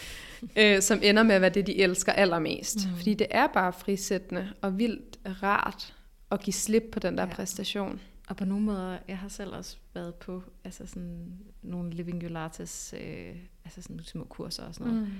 [0.55, 2.77] Øh, som ender med at være det, de elsker allermest.
[2.89, 2.95] Mm.
[2.95, 5.93] Fordi det er bare frisættende og vildt rart
[6.31, 7.33] at give slip på den der ja.
[7.33, 8.01] præstation.
[8.29, 12.29] Og på nogle måder, jeg har selv også været på altså sådan nogle Living Your
[12.29, 15.07] Lattes, øh, altså sådan små kurser og sådan noget.
[15.07, 15.13] Mm.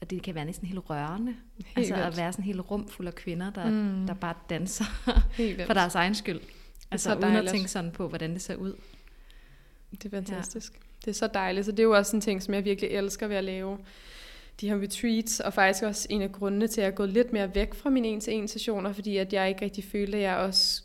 [0.00, 1.34] Og det kan være næsten helt rørende.
[1.56, 2.06] Helt altså vildt.
[2.06, 4.06] at være sådan helt rum fuld af kvinder, der, mm.
[4.06, 4.84] der bare danser
[5.66, 6.40] for deres egen skyld.
[6.90, 7.44] Altså uden dejligt.
[7.44, 8.74] at tænke sådan på, hvordan det ser ud.
[9.90, 10.72] Det er fantastisk.
[10.74, 10.78] Ja.
[11.04, 11.66] Det er så dejligt.
[11.66, 13.78] Så det er jo også en ting, som jeg virkelig elsker ved at lave
[14.60, 17.32] de her retreats, og faktisk også en af grundene til, at jeg er gået lidt
[17.32, 20.82] mere væk fra mine en-til-en sessioner, fordi at jeg ikke rigtig følte, at jeg også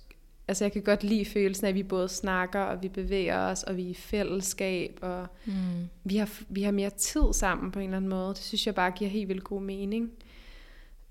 [0.48, 3.64] altså jeg kan godt lide følelsen af, at vi både snakker, og vi bevæger os,
[3.64, 5.54] og vi er i fællesskab, og mm.
[6.04, 8.30] vi, har, vi har mere tid sammen på en eller anden måde.
[8.30, 10.12] Det synes jeg bare giver helt vildt god mening.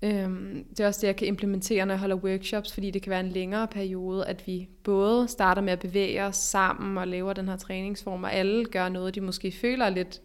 [0.01, 3.09] Øhm, det er også det, jeg kan implementere, når jeg holder workshops, fordi det kan
[3.09, 7.33] være en længere periode, at vi både starter med at bevæge os sammen og laver
[7.33, 10.21] den her træningsform, og alle gør noget, de måske føler lidt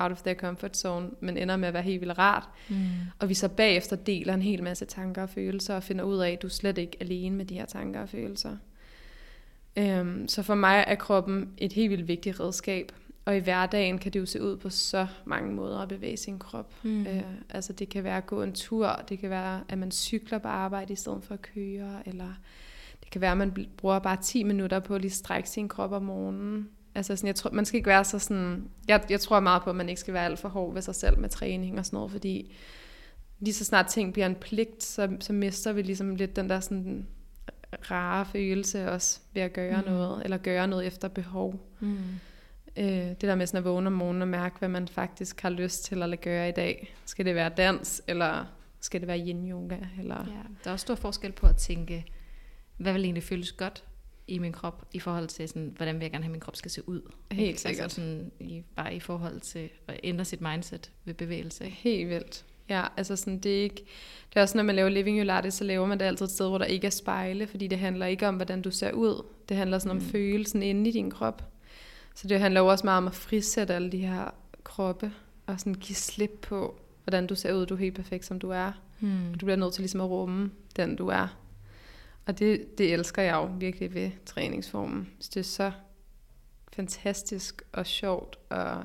[0.00, 2.48] out of their comfort zone, men ender med at være helt vildt rart.
[2.68, 2.76] Mm.
[3.18, 6.30] Og vi så bagefter deler en hel masse tanker og følelser, og finder ud af,
[6.30, 8.56] at du slet ikke er alene med de her tanker og følelser.
[9.80, 12.92] Um, så for mig er kroppen et helt vildt vigtigt redskab.
[13.24, 16.38] Og i hverdagen kan det jo se ud på så mange måder at bevæge sin
[16.38, 16.74] krop.
[16.82, 17.00] Mm.
[17.00, 20.38] Uh, altså det kan være at gå en tur, det kan være, at man cykler
[20.38, 22.34] på arbejde i stedet for at køre, eller
[23.00, 25.92] det kan være, at man bruger bare 10 minutter på at lige strække sin krop
[25.92, 26.68] om morgenen.
[27.00, 28.68] Altså sådan, jeg tror, man skal ikke være så sådan...
[28.88, 30.94] Jeg, jeg tror meget på, at man ikke skal være alt for hård ved sig
[30.94, 32.56] selv med træning og sådan noget, fordi
[33.38, 36.60] lige så snart ting bliver en pligt, så, så mister vi ligesom lidt den der
[36.60, 37.06] sådan
[37.90, 39.88] rare følelse også ved at gøre mm.
[39.88, 41.68] noget, eller gøre noget efter behov.
[41.80, 41.98] Mm.
[42.76, 45.50] Øh, det der med sådan at vågne om morgenen og mærke, hvad man faktisk har
[45.50, 46.94] lyst til at gøre i dag.
[47.04, 48.44] Skal det være dans, eller
[48.80, 49.76] skal det være yin yoga?
[49.98, 50.16] Eller...
[50.16, 52.04] Ja, der er også stor forskel på at tænke,
[52.76, 53.84] hvad vil egentlig føles godt
[54.30, 56.56] i min krop, i forhold til, sådan, hvordan vil jeg gerne have, at min krop
[56.56, 57.00] skal se ud.
[57.32, 57.82] Helt altså sikkert.
[57.82, 61.64] Altså sådan, i, bare i forhold til at ændre sit mindset ved bevægelse.
[61.64, 62.44] Helt vildt.
[62.68, 63.84] Ja, altså sådan, det er ikke...
[64.28, 66.32] Det er også, når man laver Living Your Latte, så laver man det altid et
[66.32, 69.26] sted, hvor der ikke er spejle, fordi det handler ikke om, hvordan du ser ud.
[69.48, 70.04] Det handler sådan mm.
[70.04, 71.44] om følelsen inde i din krop.
[72.14, 75.12] Så det handler jo også meget om at frisætte alle de her kroppe,
[75.46, 77.66] og sådan give slip på, hvordan du ser ud.
[77.66, 78.72] Du er helt perfekt, som du er.
[79.00, 79.32] Mm.
[79.32, 81.39] Du bliver nødt til ligesom at rumme den, du er.
[82.26, 85.08] Og det, det elsker jeg jo virkelig ved træningsformen.
[85.20, 85.72] Så det er så
[86.72, 88.38] fantastisk og sjovt.
[88.48, 88.84] Og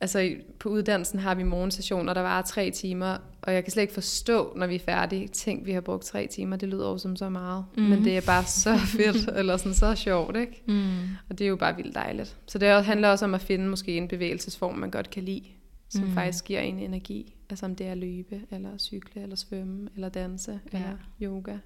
[0.00, 3.94] altså på uddannelsen har vi morgensessioner, der var tre timer, og jeg kan slet ikke
[3.94, 5.28] forstå, når vi er færdige.
[5.28, 7.64] Tænk, vi har brugt tre timer, det lyder jo som så meget.
[7.76, 7.82] Mm.
[7.82, 10.62] Men det er bare så fedt, eller sådan så sjovt, ikke?
[10.66, 11.00] Mm.
[11.28, 12.36] Og det er jo bare vildt dejligt.
[12.46, 15.44] Så det handler også om at finde måske en bevægelsesform, man godt kan lide,
[15.90, 16.14] som mm.
[16.14, 17.34] faktisk giver en energi.
[17.50, 20.78] Altså om det er at løbe, eller cykle, eller svømme, eller danse, ja.
[20.78, 21.56] eller yoga.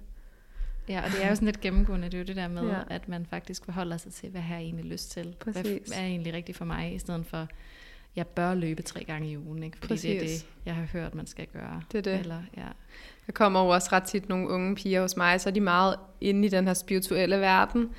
[0.89, 2.79] Ja, og det er jo sådan lidt gennemgående, det er jo det der med, ja.
[2.89, 5.35] at man faktisk forholder sig til, hvad har jeg egentlig lyst til?
[5.39, 5.87] Præcis.
[5.87, 7.47] Hvad, er egentlig rigtigt for mig, i stedet for,
[8.15, 9.77] jeg bør løbe tre gange i ugen, ikke?
[9.77, 10.09] fordi Præcis.
[10.09, 11.81] det er det, jeg har hørt, man skal gøre.
[11.91, 12.19] Det er det.
[12.19, 12.67] Eller, ja.
[13.25, 15.95] Der kommer jo også ret tit nogle unge piger hos mig, så er de meget
[16.21, 17.89] inde i den her spirituelle verden.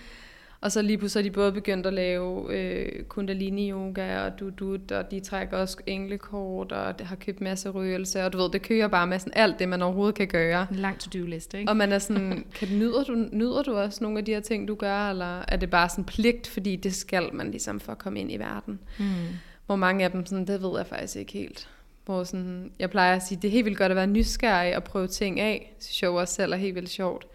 [0.66, 5.10] Og så lige pludselig er de både begyndt at lave øh, kundalini-yoga og dudut, og
[5.10, 8.88] de trækker også englekort, og det har købt masse røgelse, og du ved, det kører
[8.88, 10.66] bare med sådan alt det, man overhovedet kan gøre.
[10.70, 11.70] En lang to-do-liste, ikke?
[11.70, 14.68] Og man er sådan, kan, nyder, du, nyder du også nogle af de her ting,
[14.68, 17.98] du gør, eller er det bare sådan pligt, fordi det skal man ligesom for at
[17.98, 18.78] komme ind i verden?
[18.98, 19.04] Mm.
[19.66, 21.68] Hvor mange af dem, sådan, det ved jeg faktisk ikke helt.
[22.04, 24.84] Hvor sådan, jeg plejer at sige, det er helt vildt godt at være nysgerrig og
[24.84, 25.76] prøve ting af.
[26.02, 27.26] Jeg også selv er helt vildt sjovt.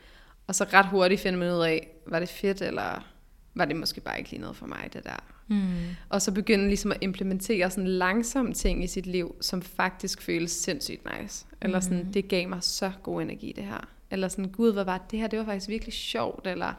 [0.48, 3.11] Og så ret hurtigt finder man ud af, var det fedt, eller
[3.56, 5.24] var det måske bare ikke lige noget for mig, det der.
[5.48, 5.96] Mm.
[6.10, 10.52] Og så begynde ligesom at implementere sådan langsomme ting i sit liv, som faktisk føles
[10.52, 11.46] sindssygt nice.
[11.62, 12.14] Eller sådan, mm.
[12.14, 13.88] det gav mig så god energi, det her.
[14.12, 15.28] Eller sådan, gud, hvad var det, det her?
[15.28, 16.74] Det var faktisk virkelig sjovt, eller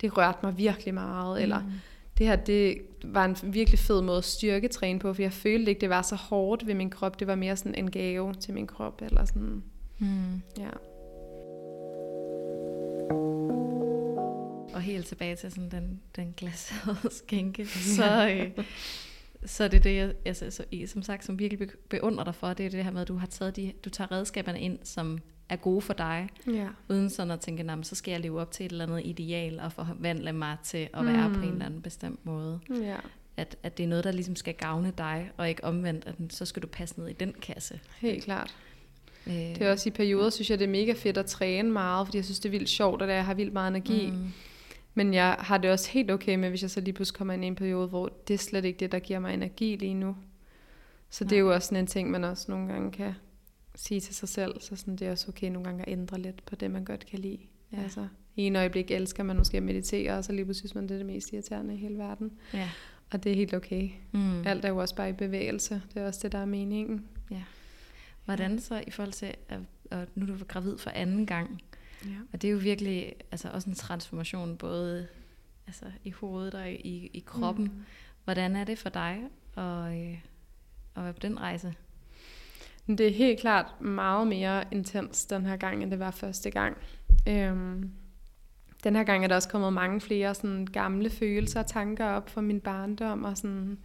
[0.00, 1.42] det rørte mig virkelig meget, mm.
[1.42, 1.62] eller
[2.18, 5.80] det her, det var en virkelig fed måde at styrketræne på, for jeg følte ikke,
[5.80, 7.20] det var så hårdt ved min krop.
[7.20, 9.62] Det var mere sådan en gave til min krop, eller sådan.
[9.98, 10.42] Mm.
[10.58, 10.70] Ja.
[14.74, 18.64] Og helt tilbage til sådan den, den glaserede skænke, så, øh,
[19.46, 22.66] så er det det, jeg, altså, så, som sagt, som virkelig beundrer dig for, det
[22.66, 25.56] er det her med, at du har taget de, du tager redskaberne ind, som er
[25.56, 26.68] gode for dig, ja.
[26.88, 29.72] uden sådan at tænke, så skal jeg leve op til et eller andet ideal, og
[29.72, 31.34] forvandle mig til at være mm.
[31.34, 32.60] på en eller anden bestemt måde.
[32.82, 32.96] Ja.
[33.36, 36.44] At, at det er noget, der ligesom skal gavne dig, og ikke omvendt, at så
[36.44, 37.80] skal du passe ned i den kasse.
[38.00, 38.56] Helt klart.
[39.26, 42.06] Øh, det er også i perioder, synes jeg, det er mega fedt at træne meget,
[42.06, 44.10] fordi jeg synes, det er vildt sjovt, at jeg har vildt meget energi.
[44.10, 44.32] Mm.
[44.94, 47.44] Men jeg har det også helt okay med, hvis jeg så lige pludselig kommer ind
[47.44, 50.16] i en periode, hvor det er slet ikke det, der giver mig energi lige nu.
[51.10, 53.14] Så det er jo også sådan en ting, man også nogle gange kan
[53.74, 56.44] sige til sig selv, så sådan, det er også okay nogle gange at ændre lidt
[56.46, 57.38] på det, man godt kan lide.
[57.72, 57.82] Ja.
[57.82, 60.84] Altså, I en øjeblik elsker man måske at meditere, og så lige pludselig synes man,
[60.84, 62.32] det er det mest irriterende i hele verden.
[62.54, 62.70] Ja.
[63.10, 63.90] Og det er helt okay.
[64.12, 64.46] Mm.
[64.46, 65.82] Alt er jo også bare i bevægelse.
[65.94, 67.06] Det er også det, der er meningen.
[67.30, 67.42] Ja.
[68.24, 69.60] Hvordan så i forhold til, at,
[69.90, 71.62] at nu er du gravid for anden gang,
[72.04, 72.10] ja.
[72.32, 75.08] og det er jo virkelig altså også en transformation, både
[75.66, 77.64] altså, i hovedet og i, i kroppen.
[77.64, 77.84] Mm.
[78.24, 79.22] Hvordan er det for dig
[79.56, 80.18] at, øh,
[80.96, 81.74] at være på den rejse?
[82.88, 86.76] Det er helt klart meget mere intens den her gang, end det var første gang.
[87.28, 87.90] Øhm,
[88.84, 92.30] den her gang er der også kommet mange flere sådan gamle følelser og tanker op
[92.30, 93.78] fra min barndom, og sådan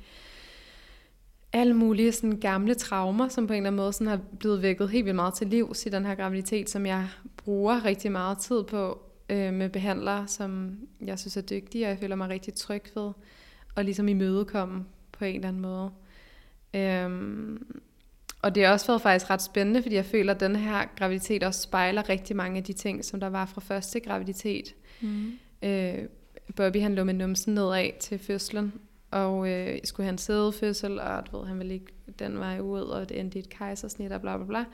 [1.54, 4.90] alle mulige sådan gamle traumer, som på en eller anden måde sådan har blevet vækket
[4.90, 8.64] helt vildt meget til livs i den her graviditet, som jeg bruger rigtig meget tid
[8.64, 9.00] på
[9.30, 13.12] øh, med behandlere, som jeg synes er dygtige, og jeg føler mig rigtig tryg ved,
[13.76, 15.92] og ligesom imødekomme på en eller anden måde.
[16.74, 17.82] Øhm,
[18.42, 21.44] og det har også været faktisk ret spændende, fordi jeg føler, at den her graviditet
[21.44, 24.76] også spejler rigtig mange af de ting, som der var fra første graviditet.
[25.02, 25.32] Mm.
[25.64, 26.00] Øh,
[26.56, 28.74] Bobby han lå med numsen nedad til fødslen,
[29.14, 32.82] og øh, skulle have en sædefødsel, og du ved, han ville ikke den vej ud,
[32.82, 34.66] og det endte i et kejsersnit og bla bla bla.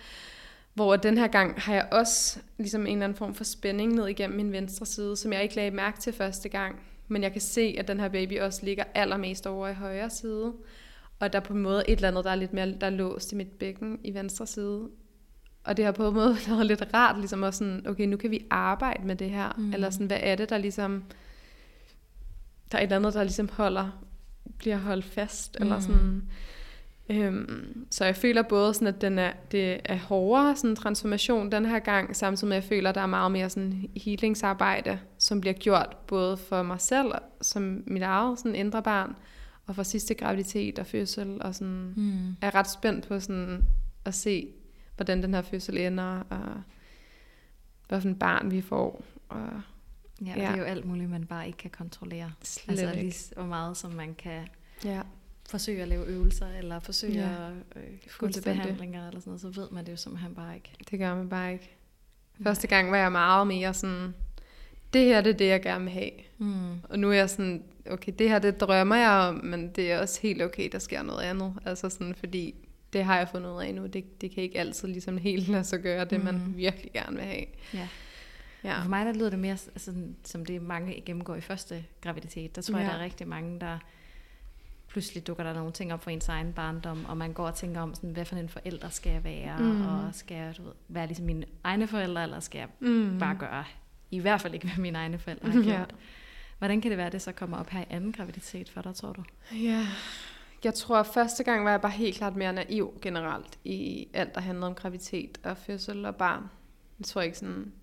[0.73, 4.07] Hvor den her gang har jeg også ligesom en eller anden form for spænding ned
[4.07, 6.81] igennem min venstre side, som jeg ikke lagde mærke til første gang.
[7.07, 10.53] Men jeg kan se, at den her baby også ligger allermest over i højre side.
[11.19, 12.91] Og der er på en måde et eller andet, der er lidt mere der er
[12.91, 14.89] låst i mit bækken i venstre side.
[15.63, 18.31] Og det har på en måde været lidt rart, ligesom også sådan, okay, nu kan
[18.31, 19.53] vi arbejde med det her.
[19.57, 19.73] Mm.
[19.73, 21.03] Eller sådan, hvad er det, der ligesom,
[22.71, 24.03] der er et eller andet, der ligesom holder,
[24.57, 25.57] bliver holdt fast.
[25.59, 25.65] Mm.
[25.65, 26.23] Eller sådan.
[27.09, 31.65] Øhm, så jeg føler både sådan, at den er, det er hårdere sådan transformation den
[31.65, 35.41] her gang, samtidig med at jeg føler, at der er meget mere sådan healingsarbejde, som
[35.41, 39.15] bliver gjort både for mig selv, som mit eget sådan indre barn,
[39.65, 42.35] og for sidste graviditet og fødsel, og sådan, mm.
[42.41, 43.63] er ret spændt på sådan
[44.05, 44.47] at se,
[44.95, 46.61] hvordan den her fødsel ender, og
[47.87, 49.03] hvad for en barn vi får.
[49.29, 49.61] Og,
[50.25, 50.35] ja, ja.
[50.35, 52.31] det er jo alt muligt, man bare ikke kan kontrollere.
[52.43, 54.47] Slet altså lige hvor meget, som man kan
[54.85, 55.01] ja.
[55.49, 57.47] forsøge at lave øvelser, eller forsøge ja.
[57.47, 57.83] at øh,
[58.17, 60.71] gå til behandlinger, eller sådan noget, så ved man det jo simpelthen bare ikke.
[60.91, 61.75] Det gør man bare ikke.
[62.43, 64.13] Første gang var jeg meget mere sådan,
[64.93, 66.11] det her det er det, jeg gerne vil have.
[66.37, 66.81] Mm.
[66.83, 69.99] Og nu er jeg sådan, okay, det her det drømmer jeg om, men det er
[69.99, 71.53] også helt okay, der sker noget andet.
[71.65, 72.55] Altså sådan, fordi
[72.93, 73.87] det har jeg fundet ud af nu.
[73.87, 76.25] Det, det kan ikke altid ligesom helt lade sig gøre, det mm.
[76.25, 77.45] man virkelig gerne vil have.
[77.73, 77.87] Ja.
[78.63, 78.81] Ja.
[78.81, 79.93] For mig der lyder det mere altså,
[80.23, 82.55] som det mange gennemgår i første graviditet.
[82.55, 82.83] Der tror ja.
[82.83, 83.77] jeg, der er rigtig mange, der
[84.87, 87.81] pludselig dukker der nogle ting op for ens egen barndom, og man går og tænker
[87.81, 89.87] om, sådan, hvad for en forælder skal jeg være, mm.
[89.87, 93.19] og skal jeg du ved, være ligesom mine egne forældre, eller skal jeg mm.
[93.19, 93.63] bare gøre
[94.11, 95.69] i hvert fald ikke, hvad mine egne forældre har gjort.
[95.69, 95.85] Ja.
[96.57, 98.95] Hvordan kan det være, at det så kommer op her i anden graviditet for dig,
[98.95, 99.23] tror du?
[99.51, 99.87] Ja,
[100.63, 104.35] jeg tror, at første gang var jeg bare helt klart mere naiv generelt i alt,
[104.35, 106.43] der handlede om graviditet og fødsel og barn.
[106.99, 107.73] Jeg tror ikke sådan...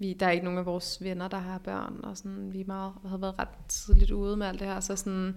[0.00, 2.64] vi, der er ikke nogen af vores venner, der har børn, og sådan, vi er
[2.66, 5.34] meget, har været ret tidligt ude med alt det her, så sådan,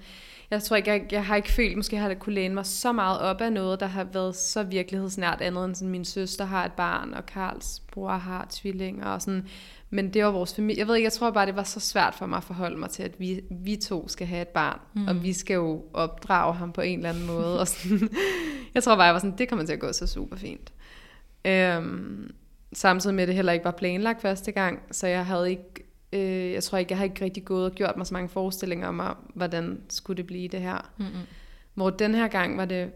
[0.52, 2.92] jeg tror ikke, jeg, jeg har ikke følt, måske har jeg kunne læne mig så
[2.92, 6.66] meget op af noget, der har været så virkelighedsnært andet, end sådan, min søster har
[6.66, 9.48] et barn, og Karls bror har tvillinger, og sådan,
[9.90, 10.80] men det var vores familie.
[10.80, 12.90] Jeg ved ikke, jeg tror bare, det var så svært for mig at forholde mig
[12.90, 15.08] til, at vi, vi to skal have et barn, mm.
[15.08, 17.60] og vi skal jo opdrage ham på en eller anden måde.
[17.60, 18.10] og sådan.
[18.76, 20.74] Jeg tror bare, jeg var sådan, det kommer til at gå så super fint.
[21.46, 22.32] Øhm,
[22.74, 26.52] samtidig med, at det heller ikke var planlagt første gang, så jeg havde ikke, øh,
[26.52, 29.02] jeg tror ikke, jeg har ikke rigtig gået og gjort mig så mange forestillinger om,
[29.34, 30.92] hvordan skulle det blive det her.
[30.98, 31.22] Mm-hmm.
[31.74, 32.92] Hvor den her gang var det,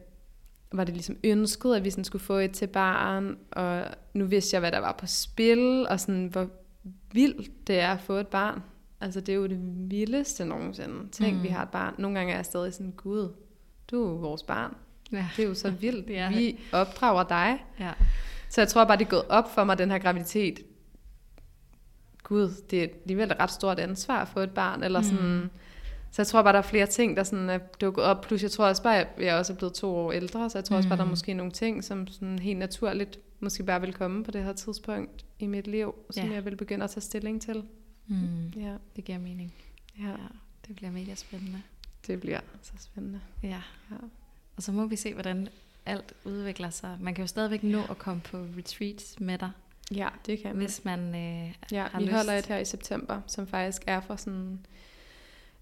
[0.71, 4.55] var det ligesom ønsket, at vi sådan skulle få et til barn, og nu vidste
[4.55, 6.49] jeg, hvad der var på spil, og sådan, hvor
[7.11, 8.61] vildt det er at få et barn.
[9.01, 9.59] Altså, det er jo det
[9.89, 11.09] vildeste nogensinde.
[11.11, 11.43] Tænk, mm.
[11.43, 11.93] vi har et barn.
[11.97, 13.33] Nogle gange er jeg stadig sådan, Gud,
[13.91, 14.75] du er vores barn.
[15.11, 15.27] Ja.
[15.37, 16.09] Det er jo så vildt.
[16.19, 16.29] ja.
[16.29, 17.65] Vi opdrager dig.
[17.79, 17.91] Ja.
[18.49, 20.59] Så jeg tror bare, det er gået op for mig, den her graviditet.
[22.23, 24.83] Gud, det er alligevel et ret stort ansvar at få et barn.
[24.83, 25.49] Eller sådan, mm.
[26.11, 28.21] Så jeg tror bare, der er flere ting, der sådan er dukket op.
[28.21, 30.65] Plus jeg tror også bare, at jeg også er blevet to år ældre, så jeg
[30.65, 30.77] tror mm.
[30.77, 31.09] også bare, der er mm.
[31.09, 35.25] måske nogle ting, som sådan helt naturligt måske bare vil komme på det her tidspunkt
[35.39, 36.33] i mit liv, som ja.
[36.33, 37.63] jeg vil begynde at tage stilling til.
[38.07, 38.47] Mm.
[38.55, 38.75] Ja.
[38.95, 39.53] Det giver mening.
[39.99, 40.07] Ja.
[40.07, 40.15] ja.
[40.67, 41.61] Det bliver mega spændende.
[42.07, 43.19] Det bliver så spændende.
[43.43, 43.61] Ja.
[43.91, 43.95] ja.
[44.55, 45.47] Og så må vi se, hvordan
[45.87, 46.97] alt udvikler sig.
[46.99, 49.51] Man kan jo stadigvæk nå at komme på retreats med dig.
[49.95, 50.65] Ja, det kan man.
[50.65, 52.15] Hvis man øh, ja, har vi lyst.
[52.15, 54.65] holder et her i september, som faktisk er for sådan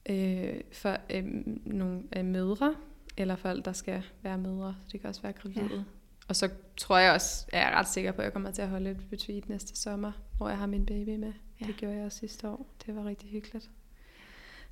[0.10, 1.24] øh, for øh,
[1.66, 2.76] nogle øh, mødre,
[3.18, 4.76] eller folk, der skal være mødre.
[4.92, 5.76] Det kan også være gravide.
[5.76, 5.84] Ja.
[6.28, 8.70] Og så tror jeg også, jeg er ret sikker på, at jeg kommer til at
[8.70, 11.34] holde et retreat næste sommer, hvor jeg har min baby med.
[11.62, 11.66] Ja.
[11.66, 12.68] Det gjorde jeg også sidste år.
[12.86, 13.70] Det var rigtig hyggeligt.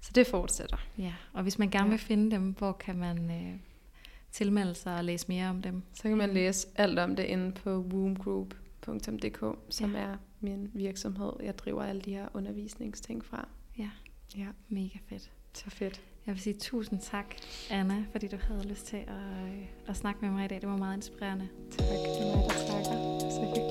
[0.01, 0.78] Så det fortsætter.
[0.97, 1.89] Ja, og hvis man gerne ja.
[1.89, 3.60] vil finde dem, hvor kan man øh,
[4.34, 5.81] tilmelde sig og læse mere om dem?
[5.93, 10.01] Så kan man læse alt om det inde på wombgroup.dk, som ja.
[10.01, 11.31] er min virksomhed.
[11.43, 13.47] Jeg driver alle de her undervisningsting fra.
[13.77, 13.89] Ja,
[14.38, 14.47] ja.
[14.69, 15.31] mega fedt.
[15.53, 16.01] Så fedt.
[16.25, 17.36] Jeg vil sige tusind tak,
[17.69, 20.61] Anna, fordi du havde lyst til at, øh, at snakke med mig i dag.
[20.61, 21.47] Det var meget inspirerende.
[21.71, 23.62] Tak.